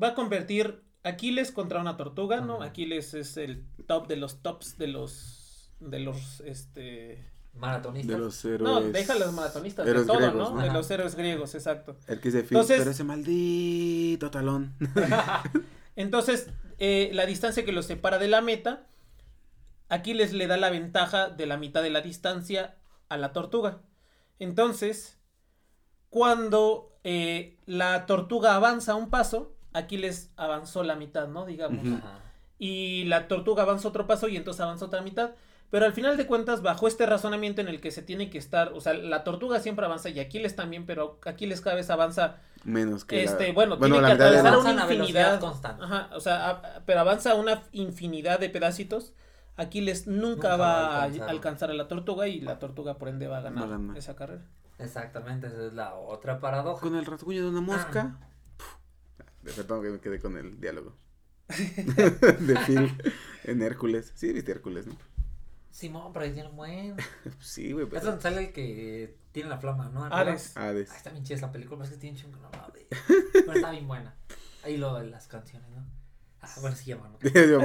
[0.00, 2.62] va a convertir Aquiles contra una tortuga, ¿no?
[2.62, 7.26] Aquiles es el top de los tops de los, de los, este...
[7.52, 8.16] Maratonistas.
[8.16, 8.62] De los héroes.
[8.62, 10.62] No, deja los maratonistas, de todo, griegos, ¿no?
[10.62, 11.96] De los héroes griegos, exacto.
[12.06, 14.74] El que Entonces- pero ese maldito talón.
[16.00, 18.86] Entonces, eh, la distancia que los separa de la meta,
[19.88, 22.76] Aquiles le da la ventaja de la mitad de la distancia
[23.08, 23.82] a la tortuga.
[24.38, 25.18] Entonces,
[26.08, 31.44] cuando eh, la tortuga avanza un paso, Aquiles avanzó la mitad, ¿no?
[31.44, 31.84] Digamos.
[32.58, 35.32] Y la tortuga avanza otro paso y entonces avanza otra mitad.
[35.70, 38.72] Pero al final de cuentas, bajo este razonamiento en el que se tiene que estar,
[38.72, 43.04] o sea, la tortuga siempre avanza y Aquiles también, pero Aquiles cada vez avanza Menos
[43.04, 45.38] que la- este, bueno, tiene que atravesar una infinidad.
[45.40, 45.84] constante.
[45.84, 49.12] Ajá, o sea, a- pero avanza una infinidad de pedacitos.
[49.56, 51.28] Aquiles nunca, Nunca va va a a alcanzar.
[51.30, 54.42] alcanzar a la tortuga y la tortuga por ende va a ganar esa carrera.
[54.78, 56.80] Exactamente, esa es la otra paradoja.
[56.80, 58.16] Con el rasguño de una mosca.
[58.20, 58.26] Ah.
[59.44, 60.96] Perdón que me quedé con el diálogo.
[61.48, 62.92] de Phil
[63.44, 64.12] en Hércules.
[64.14, 64.96] Sí, viste Hércules, ¿no?
[65.80, 66.96] Simón, pero ahí tiene un buen.
[67.40, 67.86] Sí, güey.
[67.92, 70.04] Es donde sale el que tiene la flama, ¿no?
[70.04, 70.54] Ares.
[70.54, 70.90] Hades.
[70.90, 72.84] Ay, está bien chida esa película, pero es que tiene un chingo no mames.
[73.32, 74.14] Pero está bien buena.
[74.62, 75.82] Ahí lo de las canciones, ¿no?
[76.42, 77.18] Ah, bueno, sí llama, ¿no?
[77.30, 77.60] Yo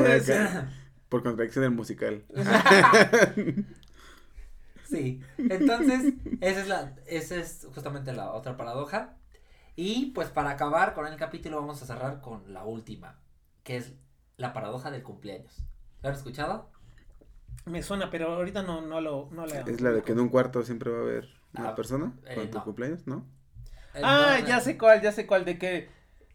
[1.09, 2.23] por contradicción del musical.
[4.85, 9.17] Sí, entonces, esa es la, esa es justamente la otra paradoja.
[9.75, 13.19] Y pues para acabar con el capítulo vamos a cerrar con la última,
[13.63, 13.93] que es
[14.37, 15.63] la paradoja del cumpleaños.
[16.03, 16.69] ¿Lo han escuchado?
[17.65, 20.29] Me suena, pero ahorita no, no lo no le Es la de que en un
[20.29, 21.27] cuarto siempre va a haber
[21.57, 22.63] una Ah, persona eh, con tu no.
[22.63, 23.25] cumpleaños, ¿no?
[23.95, 24.61] Eh, Ah, no, ya no.
[24.61, 25.89] sé cuál, ya sé cuál, de que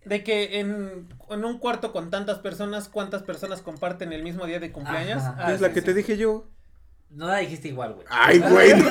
[0.05, 4.59] de que en, en un cuarto con tantas personas, ¿cuántas personas comparten el mismo día
[4.59, 5.23] de cumpleaños?
[5.37, 5.87] Ah, es la sí, que sí.
[5.87, 6.49] te dije yo.
[7.11, 8.07] No la dijiste igual, güey.
[8.09, 8.91] Ay, güey, no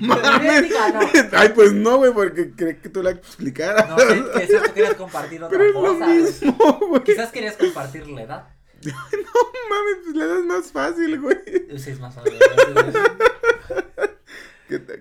[0.00, 0.72] mames.
[1.32, 3.88] Ay, pues no, güey, porque creí que tú la explicaras.
[3.88, 6.04] No si tú querías compartir otra Pero es lo cosa.
[6.04, 6.22] güey.
[6.22, 7.02] mismo, güey.
[7.04, 8.48] Quizás querías compartir la edad.
[8.92, 9.38] No
[9.70, 11.38] mames, pues la das más fácil, güey.
[11.78, 12.34] Sí, es más fácil.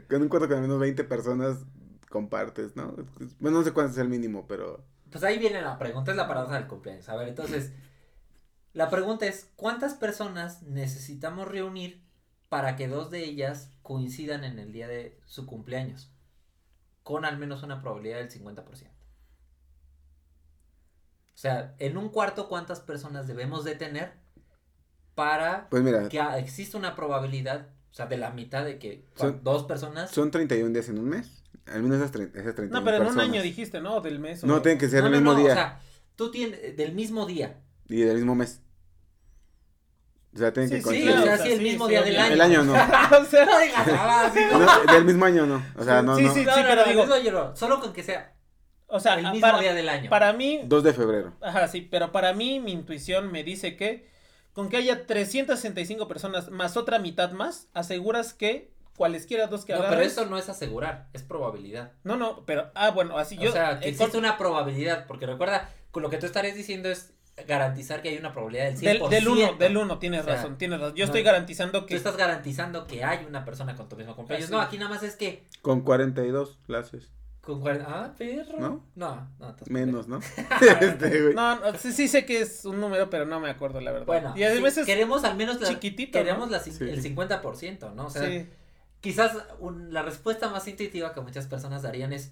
[0.09, 1.57] Con un cuarto con al menos 20 personas
[2.09, 2.95] compartes, ¿no?
[3.39, 4.86] Bueno, no sé cuánto es el mínimo, pero.
[5.09, 7.09] Pues ahí viene la pregunta, es la paradoja del cumpleaños.
[7.09, 7.71] A ver, entonces,
[8.73, 12.03] la pregunta es, ¿cuántas personas necesitamos reunir
[12.49, 16.11] para que dos de ellas coincidan en el día de su cumpleaños?
[17.03, 18.93] Con al menos una probabilidad del 50%.
[21.34, 24.13] O sea, en un cuarto, ¿cuántas personas debemos de tener
[25.15, 29.07] para Pues mira, que ah, exista una probabilidad, o sea, de la mitad de que
[29.15, 30.11] Son- dos personas...
[30.11, 31.43] son 31 días en un mes.
[31.65, 34.01] Al menos esas, esas 31 No, pero en un año dijiste, ¿no?
[34.01, 34.43] Del mes.
[34.43, 35.51] o- No, tienen que ser No, el no, mismo no, día.
[35.51, 35.79] O sea,
[36.15, 37.61] tú tienes del mismo día.
[37.88, 38.61] Y del mismo mes.
[40.36, 41.17] O sea, tienen Sí, que sí, Sí, coincidir.
[41.17, 42.34] o sea, o sea, sí, el sí, mismo sí, día del año.
[42.34, 42.71] El año no.
[42.73, 44.59] o sea, No digas nada, así, no.
[44.59, 45.63] No, del mismo año no.
[45.77, 46.34] O sea, no, Sí, no.
[46.34, 48.34] sí, No, no, pero no, digo- Solo con que sea
[48.96, 50.10] o sea, el mismo para, día del año.
[50.10, 51.34] para mí, 2 de febrero.
[51.41, 54.08] ajá, sí, pero para mí mi intuición me dice que
[54.54, 59.80] con que haya 365 personas más otra mitad más, aseguras que cualesquiera dos que No,
[59.80, 60.12] pero agarres.
[60.12, 61.94] eso no es asegurar, es probabilidad.
[62.04, 65.26] No, no, pero ah, bueno, así yo o sea, que existe con- una probabilidad, porque
[65.26, 67.14] recuerda, con lo que tú estarías diciendo es
[67.48, 69.10] garantizar que hay una probabilidad del 100%.
[69.10, 70.96] del, del uno, del uno, tienes O sea, razón, tienes razón.
[70.96, 74.16] Yo no, estoy garantizando Tú que estás garantizando que hay una persona con tu mismo
[74.16, 74.52] cumpleaños.
[74.52, 77.10] No, aquí nada más es que Con 42 laces.
[77.44, 77.86] Con 40...
[77.88, 78.58] Ah, perro.
[78.58, 78.86] ¿No?
[78.96, 79.56] No, no.
[79.68, 80.20] Menos, ¿no?
[80.82, 81.36] este, güey.
[81.36, 84.06] No, no, sí, sí sé que es un número, pero no me acuerdo la verdad.
[84.06, 86.56] Bueno, y además sí, es queremos al menos la, chiquitito, queremos ¿no?
[86.58, 88.06] la el 50%, ¿no?
[88.06, 88.50] O sea, sí.
[89.02, 92.32] quizás un- la respuesta más intuitiva que muchas personas darían es,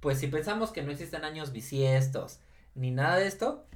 [0.00, 2.40] pues si pensamos que no existen años bisiestos
[2.74, 3.66] ni nada de esto,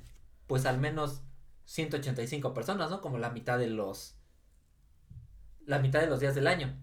[0.46, 1.22] pues al menos
[1.64, 3.00] 185 personas, ¿no?
[3.00, 4.14] Como la mitad de los,
[5.64, 6.76] la mitad de los días del año.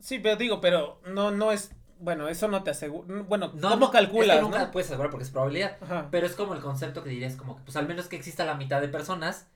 [0.00, 3.86] Sí, pero digo, pero no, no es, bueno, eso no te asegura, bueno, No, ¿cómo
[3.86, 4.70] no, calculas, es que nunca no?
[4.70, 6.08] puedes asegurar porque es probabilidad, Ajá.
[6.10, 8.54] pero es como el concepto que dirías como que pues al menos que exista la
[8.54, 9.46] mitad de personas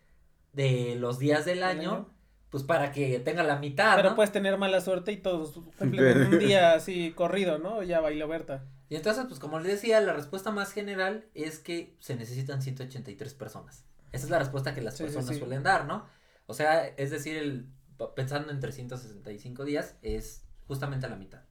[0.53, 2.09] de los días del año, año.
[2.51, 4.17] pues para que tenga la mitad, Pero ¿no?
[4.17, 7.83] puedes tener mala suerte y todos cumplen en un día así corrido, ¿no?
[7.83, 8.65] Ya bailó Berta.
[8.89, 13.35] Y entonces, pues como les decía, la respuesta más general es que se necesitan 183
[13.35, 13.85] personas.
[14.13, 15.39] Esa es la respuesta que las Sí, personas sí.
[15.39, 16.07] suelen dar, ¿no?
[16.47, 17.67] O sea, es decir, el
[18.17, 21.43] pensando en 365 días, es justamente la mitad.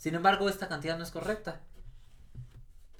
[0.00, 1.60] Sin embargo, esta cantidad no es correcta.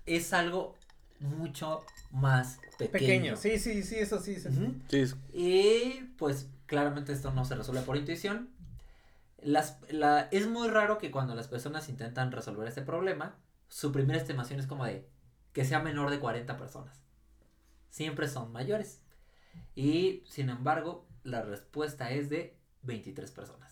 [0.05, 0.77] Es algo
[1.19, 2.93] mucho más pequeño.
[2.93, 3.37] Pequeño.
[3.39, 4.37] Sí, sí, sí, eso sí.
[4.39, 5.15] sí.
[5.33, 8.51] Y pues claramente esto no se resuelve por intuición.
[9.39, 13.35] Las, la, es muy raro que cuando las personas intentan resolver este problema,
[13.69, 15.09] su primera estimación es como de
[15.55, 17.01] que sea menor de 40 personas.
[17.89, 19.01] Siempre son mayores.
[19.75, 23.70] Y sin embargo, la respuesta es de 23 personas.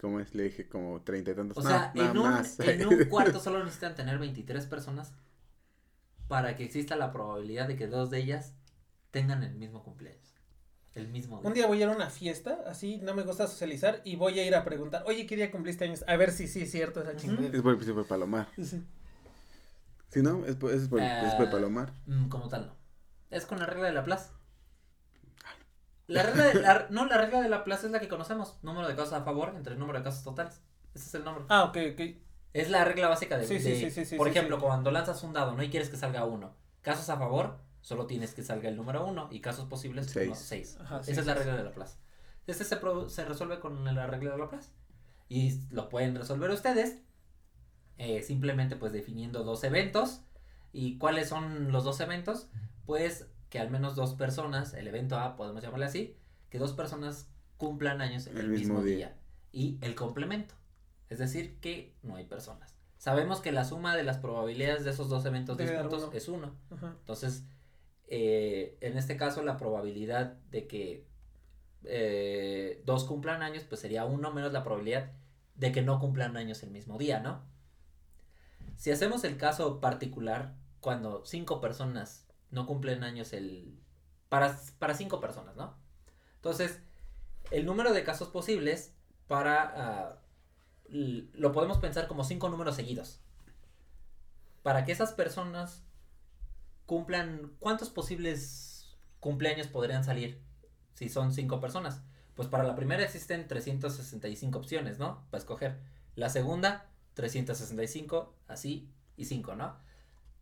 [0.00, 0.34] ¿Cómo es?
[0.34, 1.58] Le dije como treinta y tantos.
[1.58, 2.58] O No, sea, nada en, un, más.
[2.60, 5.12] en un cuarto solo necesitan tener 23 personas
[6.28, 8.54] para que exista la probabilidad de que dos de ellas
[9.10, 10.34] tengan el mismo cumpleaños.
[10.94, 14.00] El mismo Un día voy a ir a una fiesta, así no me gusta socializar,
[14.04, 16.04] y voy a ir a preguntar, oye, ¿qué día cumpliste años?
[16.08, 17.56] A ver si sí es cierto esa chingadera.
[17.56, 18.48] Es por el principio de Palomar.
[18.56, 18.82] Sí.
[20.08, 20.44] ¿Sí, no?
[20.46, 21.92] Es por, es por de Palomar.
[22.06, 22.76] Mm, como tal, no.
[23.30, 24.30] Es con la regla de Laplace.
[26.10, 28.58] La regla de la, no, la regla de Laplace es la que conocemos.
[28.62, 30.60] Número de casos a favor entre el número de casos totales.
[30.94, 31.44] Ese es el nombre.
[31.48, 32.00] Ah, ok, ok.
[32.52, 34.62] Es la regla básica de, Sí, sí, de- sí, sí, sí, por sí, ejemplo, sí.
[34.64, 36.54] cuando lanzas un dado, no y quieres que salga uno.
[36.82, 40.36] Casos a favor, solo tienes que salga el número uno y casos posibles Seis.
[40.36, 40.76] seis.
[40.80, 41.96] Ajá, Esa sí, es la sí, regla de Laplace.
[42.48, 44.70] Este se, pro- se resuelve con la regla de Laplace.
[45.28, 47.02] Y lo pueden resolver ustedes.
[47.98, 50.22] eh, simplemente pues definiendo dos eventos.
[50.72, 52.48] ¿Y cuáles son los dos eventos?
[52.86, 56.16] Pues que al menos dos personas, el evento A podemos llamarle así,
[56.48, 59.16] que dos personas cumplan años en el, mismo, día.
[59.52, 60.54] Y el complemento.
[61.08, 62.76] Es decir, que no hay personas.
[62.96, 66.10] Sabemos que la suma de las probabilidades de esos dos eventos uno.
[66.12, 66.54] es uno.
[66.70, 66.94] Ajá.
[67.00, 67.44] Entonces,
[68.06, 71.06] eh, en este caso, la probabilidad de que
[71.84, 75.10] eh, dos cumplan años, pues sería uno menos la probabilidad
[75.56, 77.42] de que no cumplan años el mismo día, ¿no?
[78.76, 83.78] Si hacemos el caso particular, cuando cinco personas no cumplen años el...
[84.28, 85.74] Para, para cinco personas, ¿no?
[86.36, 86.80] Entonces,
[87.50, 88.94] el número de casos posibles
[89.26, 89.72] para...
[89.76, 90.16] ah,
[90.88, 93.20] lo podemos pensar como cinco números seguidos.
[94.62, 95.84] Para que esas personas
[96.86, 100.40] cumplan, ¿cuántos posibles cumpleaños podrían salir
[100.94, 102.02] si son cinco personas?
[102.34, 105.24] Pues para la primera existen 365 opciones, ¿no?
[105.30, 105.78] Para escoger.
[106.16, 109.76] La segunda, 365, así y 5, ¿no?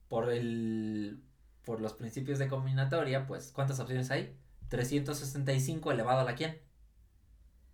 [0.08, 1.22] Por el
[1.68, 4.34] por los principios de combinatoria, pues ¿cuántas opciones hay?
[4.70, 6.58] 365 elevado a la quién?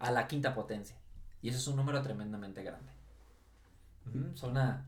[0.01, 0.97] A la quinta potencia.
[1.40, 2.90] Y eso es un número tremendamente grande.
[4.09, 4.84] Ujú, Suena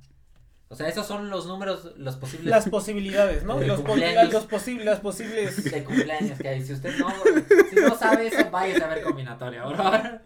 [0.68, 3.60] o sea, esos son los números, los posibles Las posibilidades, ¿no?
[3.60, 5.62] Los, po- los posibles, las posibles.
[5.62, 6.64] de cumpleaños que hay.
[6.64, 7.08] Si usted no,
[7.70, 10.20] si no sabe eso, váyase a ver combinatoria, favor.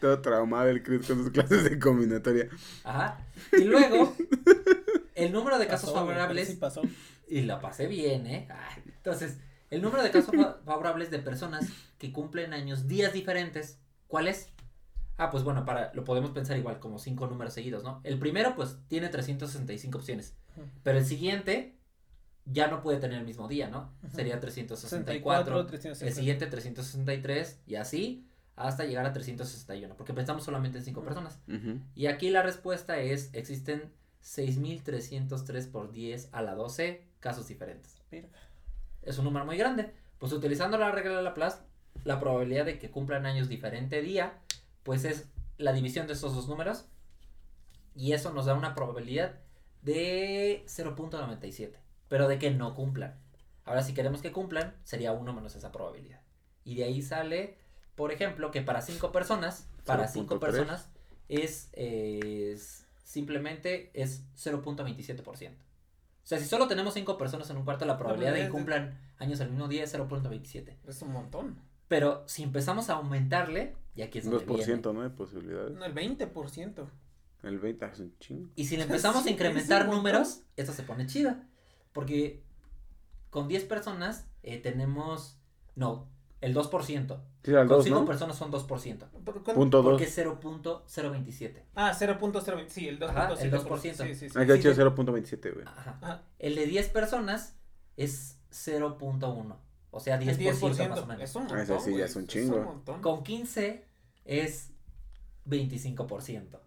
[0.00, 2.48] Todo traumado el Chris con sus clases de combinatoria.
[2.82, 3.18] Ajá.
[3.52, 4.16] Y luego,
[5.14, 6.48] el número de casos Pasó, favorables.
[6.48, 6.80] Sí pasó.
[7.30, 8.48] Y la pasé bien, ¿eh?
[8.50, 9.38] Ay, Entonces,
[9.70, 11.66] el número de casos fa- favorables de personas
[11.98, 13.78] que cumplen años días diferentes,
[14.08, 14.50] ¿cuál es?
[15.16, 18.00] Ah, pues bueno, para, lo podemos pensar igual como cinco números seguidos, ¿no?
[18.04, 20.34] El primero, pues, tiene 365 opciones.
[20.82, 21.76] Pero el siguiente
[22.46, 23.92] ya no puede tener el mismo día, ¿no?
[24.02, 24.16] Ujú.
[24.16, 24.88] Sería 364.
[25.54, 26.14] 64, El 350.
[26.16, 28.26] siguiente 363 y así
[28.56, 31.38] hasta llegar a 361, porque pensamos solamente en 5 personas.
[31.94, 38.00] Y aquí la respuesta es, existen 6303 por 10 a la 12 casos diferentes.
[38.10, 38.28] Verga.
[39.02, 39.92] Es un número muy grande.
[40.18, 41.58] Pues utilizando la regla de Laplace,
[42.04, 44.38] la probabilidad de que cumplan años diferente día,
[44.82, 46.86] pues es la división de esos dos números.
[47.94, 49.38] Y eso nos da una probabilidad
[49.82, 51.72] de 0.97.
[52.08, 53.18] Pero de que no cumplan.
[53.64, 56.20] Ahora, si queremos que cumplan, sería 1 menos esa probabilidad.
[56.64, 57.56] Y de ahí sale,
[57.94, 60.40] por ejemplo, que para 5 personas, para 5 0.3.
[60.40, 60.88] personas,
[61.28, 65.52] es, es- simplemente es 0.27%.
[66.22, 68.98] O sea, si solo tenemos 5 personas en un cuarto, la probabilidad de que cumplan
[69.18, 70.76] años el mismo día es 0.27.
[70.86, 71.58] Es un montón.
[71.88, 74.82] Pero si empezamos a aumentarle, y aquí es Un donde 2%, viene.
[74.92, 75.02] ¿no?
[75.02, 75.72] De posibilidades.
[75.72, 76.86] No, el 20%.
[77.42, 78.50] El 20 es un chingo.
[78.54, 81.48] Y si le empezamos Sí, a incrementar números, esto se pone chida.
[81.92, 82.42] Porque
[83.30, 85.38] con 10 personas eh, tenemos.
[85.74, 86.06] No,
[86.40, 87.20] el 2%.
[87.44, 88.06] Sí, al con 2, 5 ¿no?
[88.06, 89.06] personas son 2%.
[89.24, 89.92] Pero con- Punto 2.
[89.92, 91.62] Porque es 0.027.
[91.74, 92.64] Ah, 0.0.
[92.68, 93.08] Sí, el 2.0.
[93.10, 94.06] Ajá, el 2%.
[94.06, 94.38] Sí, sí, sí.
[94.38, 94.80] Hay que sí, hecho sí.
[94.80, 95.66] 0.27, güey.
[95.66, 95.98] Ajá.
[96.00, 96.22] Ajá.
[96.38, 97.56] El de 10 personas
[97.96, 99.56] es 0.1.
[99.92, 101.22] O sea, 10%, El 10%, más o menos.
[101.24, 101.60] Es un Ah, montón.
[101.60, 102.62] ese sí ya güey, es un un chingo.
[102.62, 103.02] montón.
[103.02, 103.84] Con 15
[104.24, 104.70] es
[105.46, 106.60] 25%.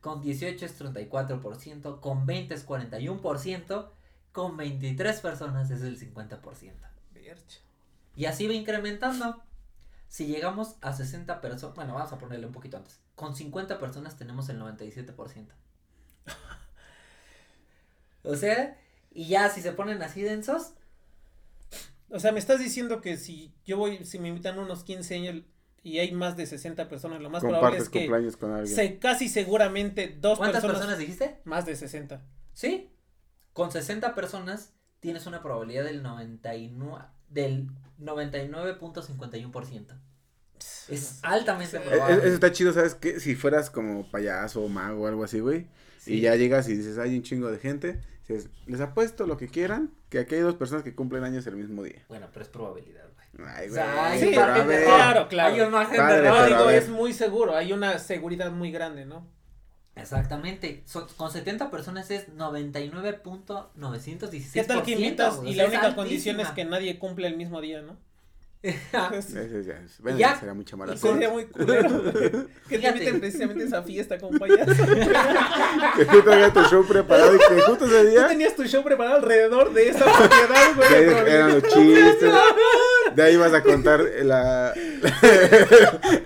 [0.00, 2.00] Con 18 es 34%.
[2.00, 3.90] Con 20 es 41%.
[4.32, 6.72] Con 23 personas es el 50%.
[7.12, 7.60] Vercha.
[8.16, 9.42] Y así va incrementando.
[10.08, 13.00] Si llegamos a 60 personas, bueno, vamos a ponerle un poquito antes.
[13.16, 15.48] Con 50 personas tenemos el 97%.
[18.22, 18.78] o sea,
[19.12, 20.74] y ya si se ponen así densos,
[22.10, 25.42] O sea, me estás diciendo que si yo voy, si me invitan unos 15 años
[25.82, 28.74] y hay más de 60 personas, lo más probable es que cumpleaños con alguien.
[28.74, 31.40] se, casi seguramente dos ¿Cuántas personas, personas dijiste?
[31.44, 32.22] más de 60.
[32.52, 32.90] Sí.
[33.52, 37.68] Con 60 personas tienes una probabilidad del 99 del
[38.00, 39.86] 99.51%.
[40.88, 41.82] Es altamente Sí.
[41.84, 42.16] Eh, probable.
[42.16, 43.20] Eso está chido, ¿sabes qué?
[43.20, 45.66] Si fueras como payaso o mago o algo así, güey.
[45.98, 46.14] Sí.
[46.14, 48.00] Y ya llegas y dices, hay un chingo de gente.
[48.26, 51.56] Dices, les apuesto lo que quieran, que aquí hay dos personas que cumplen años el
[51.56, 52.04] mismo día.
[52.08, 53.48] Bueno, pero es probabilidad, güey.
[53.48, 53.82] Ay, O güey.
[53.82, 54.84] sea, hay Sí, pero a ver.
[54.84, 55.54] Claro, claro.
[55.54, 59.26] Hay un margen Padre, de digo, es muy seguro, hay una seguridad muy grande, ¿no?
[59.96, 60.82] Exactamente.
[60.86, 64.52] So- con 70 personas es 99.916%.
[64.52, 66.70] ¿Qué tal que invitas y O la única condición es que altísima.
[66.78, 67.96] nadie cumple el mismo día, ¿no?
[69.12, 70.36] Ese ya es- bueno, Ya.
[70.38, 72.02] sería mucha mala sería muy culero.
[72.68, 74.72] que te inviten precisamente a esa fiesta como payaso.
[75.96, 78.82] Que tú traigas tu show preparado y que justo ese Tú día tenías tu show
[78.82, 80.88] preparado alrededor de esa propiedad, güey.
[80.88, 81.36] de ahí probabilidad.
[81.36, 82.32] eran los chistes.
[83.14, 84.72] De ahí vas a contar la.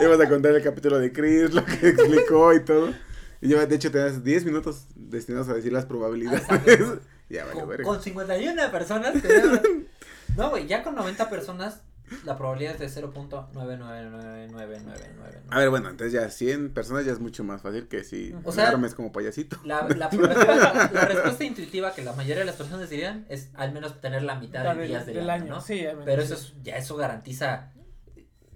[0.01, 2.95] ibas a contar el capítulo de Chris, lo que explicó y todo.
[3.41, 6.43] Y lleva, de hecho, tenías 10 minutos destinados a decir las probabilidades.
[6.43, 7.01] Exacto.
[7.29, 7.85] ya, vale, Con, verga.
[7.85, 9.15] con 51 personas.
[9.23, 9.61] tenemos-
[10.37, 11.83] No, güey, ya con 90 personas
[12.25, 15.41] la probabilidad es de 0.9999999.
[15.51, 18.53] A ver, bueno, entonces ya 100 personas ya es mucho más fácil que si O
[18.53, 19.59] sea- armes como payasito.
[19.65, 20.11] La, la, la-
[20.93, 24.37] la respuesta intuitiva que la mayoría de las personas dirían es al menos tener la
[24.37, 25.65] mitad de del- días del, del año, año,
[26.05, 27.73] Pero eso es, ya eso garantiza,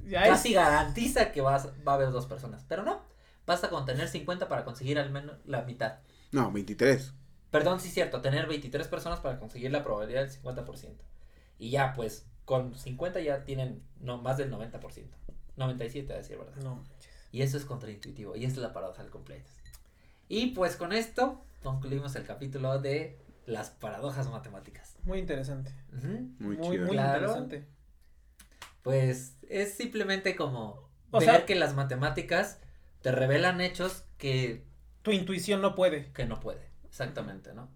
[0.06, 2.64] Ya es- casi garantiza que vas, va a haber dos personas.
[2.68, 3.02] Pero no,
[3.46, 5.98] basta con tener 50 para conseguir al menos la mitad.
[6.30, 7.12] No, 23.
[7.50, 10.94] Perdón, sí es cierto, tener 23 personas para conseguir la probabilidad del 50%.
[11.58, 15.04] Y ya, pues, con 50 ya tienen no más del 90%.
[15.56, 16.56] 97 a decir verdad.
[16.62, 16.82] No.
[17.30, 18.36] Y eso es contraintuitivo.
[18.36, 19.48] Y esa es la paradoja del cumpleaños.
[20.28, 24.96] Y pues con esto concluimos el capítulo de las paradojas matemáticas.
[25.04, 25.74] Muy interesante.
[25.92, 26.86] Muy, Muy, chido.
[26.86, 27.20] muy Claro.
[27.26, 27.66] interesante.
[28.82, 32.58] Pues es simplemente como O ver sea- que las matemáticas
[33.02, 34.64] te revelan hechos que,
[35.02, 36.10] Tu intuición no puede.
[36.12, 36.70] que no puede.
[36.88, 37.68] Exactamente, ¿no?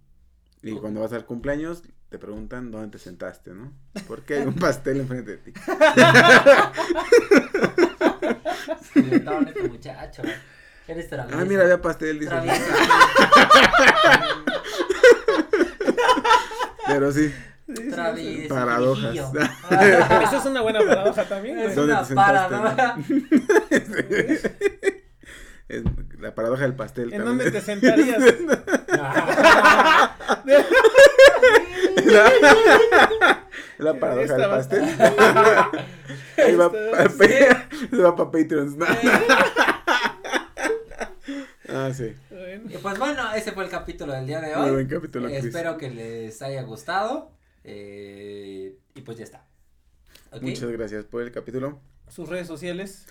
[0.63, 3.73] Y cuando vas al cumpleaños, te preguntan dónde te sentaste, ¿no?
[4.09, 5.53] Porque hay un pastel enfrente de ti.
[8.93, 10.23] Se este muchacho.
[10.89, 11.39] Eres travieso.
[11.39, 12.33] Ah, mira, había pastel, dice.
[16.87, 17.35] Pero sí.
[17.91, 18.55] Travieso.
[18.55, 19.17] Paradojas.
[19.17, 21.59] Eso es una buena paradoja también.
[21.59, 22.97] Es ¿Dónde una te sentaste, paradoja.
[25.69, 25.83] Es
[26.21, 27.13] la paradoja del pastel.
[27.13, 28.23] ¿En dónde te sentarías?
[33.79, 34.85] La paradoja del pastel.
[36.39, 36.73] Ahí va,
[38.17, 38.77] para Patreons.
[41.69, 42.15] ah, sí.
[42.31, 42.71] Bueno.
[42.71, 44.73] Y pues bueno, ese fue el capítulo del día de Muy hoy.
[44.73, 45.55] buen capítulo, Eh, Chris.
[45.55, 47.33] espero que les haya gustado.
[47.65, 49.45] eh, y pues ya está.
[50.41, 51.81] Muchas gracias por el capítulo.
[52.09, 53.07] Sus redes sociales.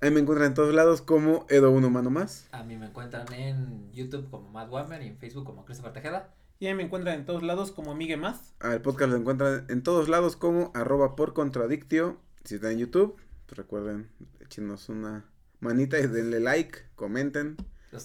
[0.00, 2.46] Ahí me encuentran en todos lados como Edo Un Humano Más.
[2.52, 6.34] A mí me encuentran en YouTube como Matt Wammer y en Facebook como Christopher Tejeda.
[6.58, 8.54] Y ahí me encuentran en todos lados como Migue Más.
[8.60, 12.18] Al podcast lo encuentran en todos lados como arroba por contradictio.
[12.44, 13.16] Si están en YouTube,
[13.46, 15.24] pues recuerden, échenos una
[15.60, 17.56] manita y denle like, comenten,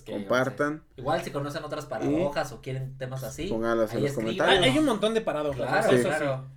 [0.05, 0.83] que compartan.
[0.95, 3.47] Igual si conocen otras paradojas o quieren temas así.
[3.47, 4.11] Pónganlas en los.
[4.11, 4.63] Hay, comentarios.
[4.63, 5.67] hay un montón de paradojas.
[5.67, 5.97] Claro, ¿no?
[5.97, 6.03] Sí.
[6.03, 6.47] claro.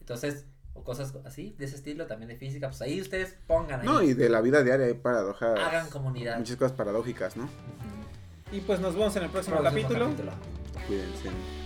[0.00, 3.86] Entonces, o cosas así, de ese estilo, también de física, pues ahí ustedes pongan ahí.
[3.86, 5.58] No, y de la vida diaria hay paradojas.
[5.58, 6.38] Hagan comunidad.
[6.38, 7.48] Muchas cosas paradójicas, ¿no?
[8.50, 10.04] Y pues nos vemos en el próximo, Próximo capítulo.
[10.06, 10.32] capítulo.
[10.86, 11.61] Cuídense.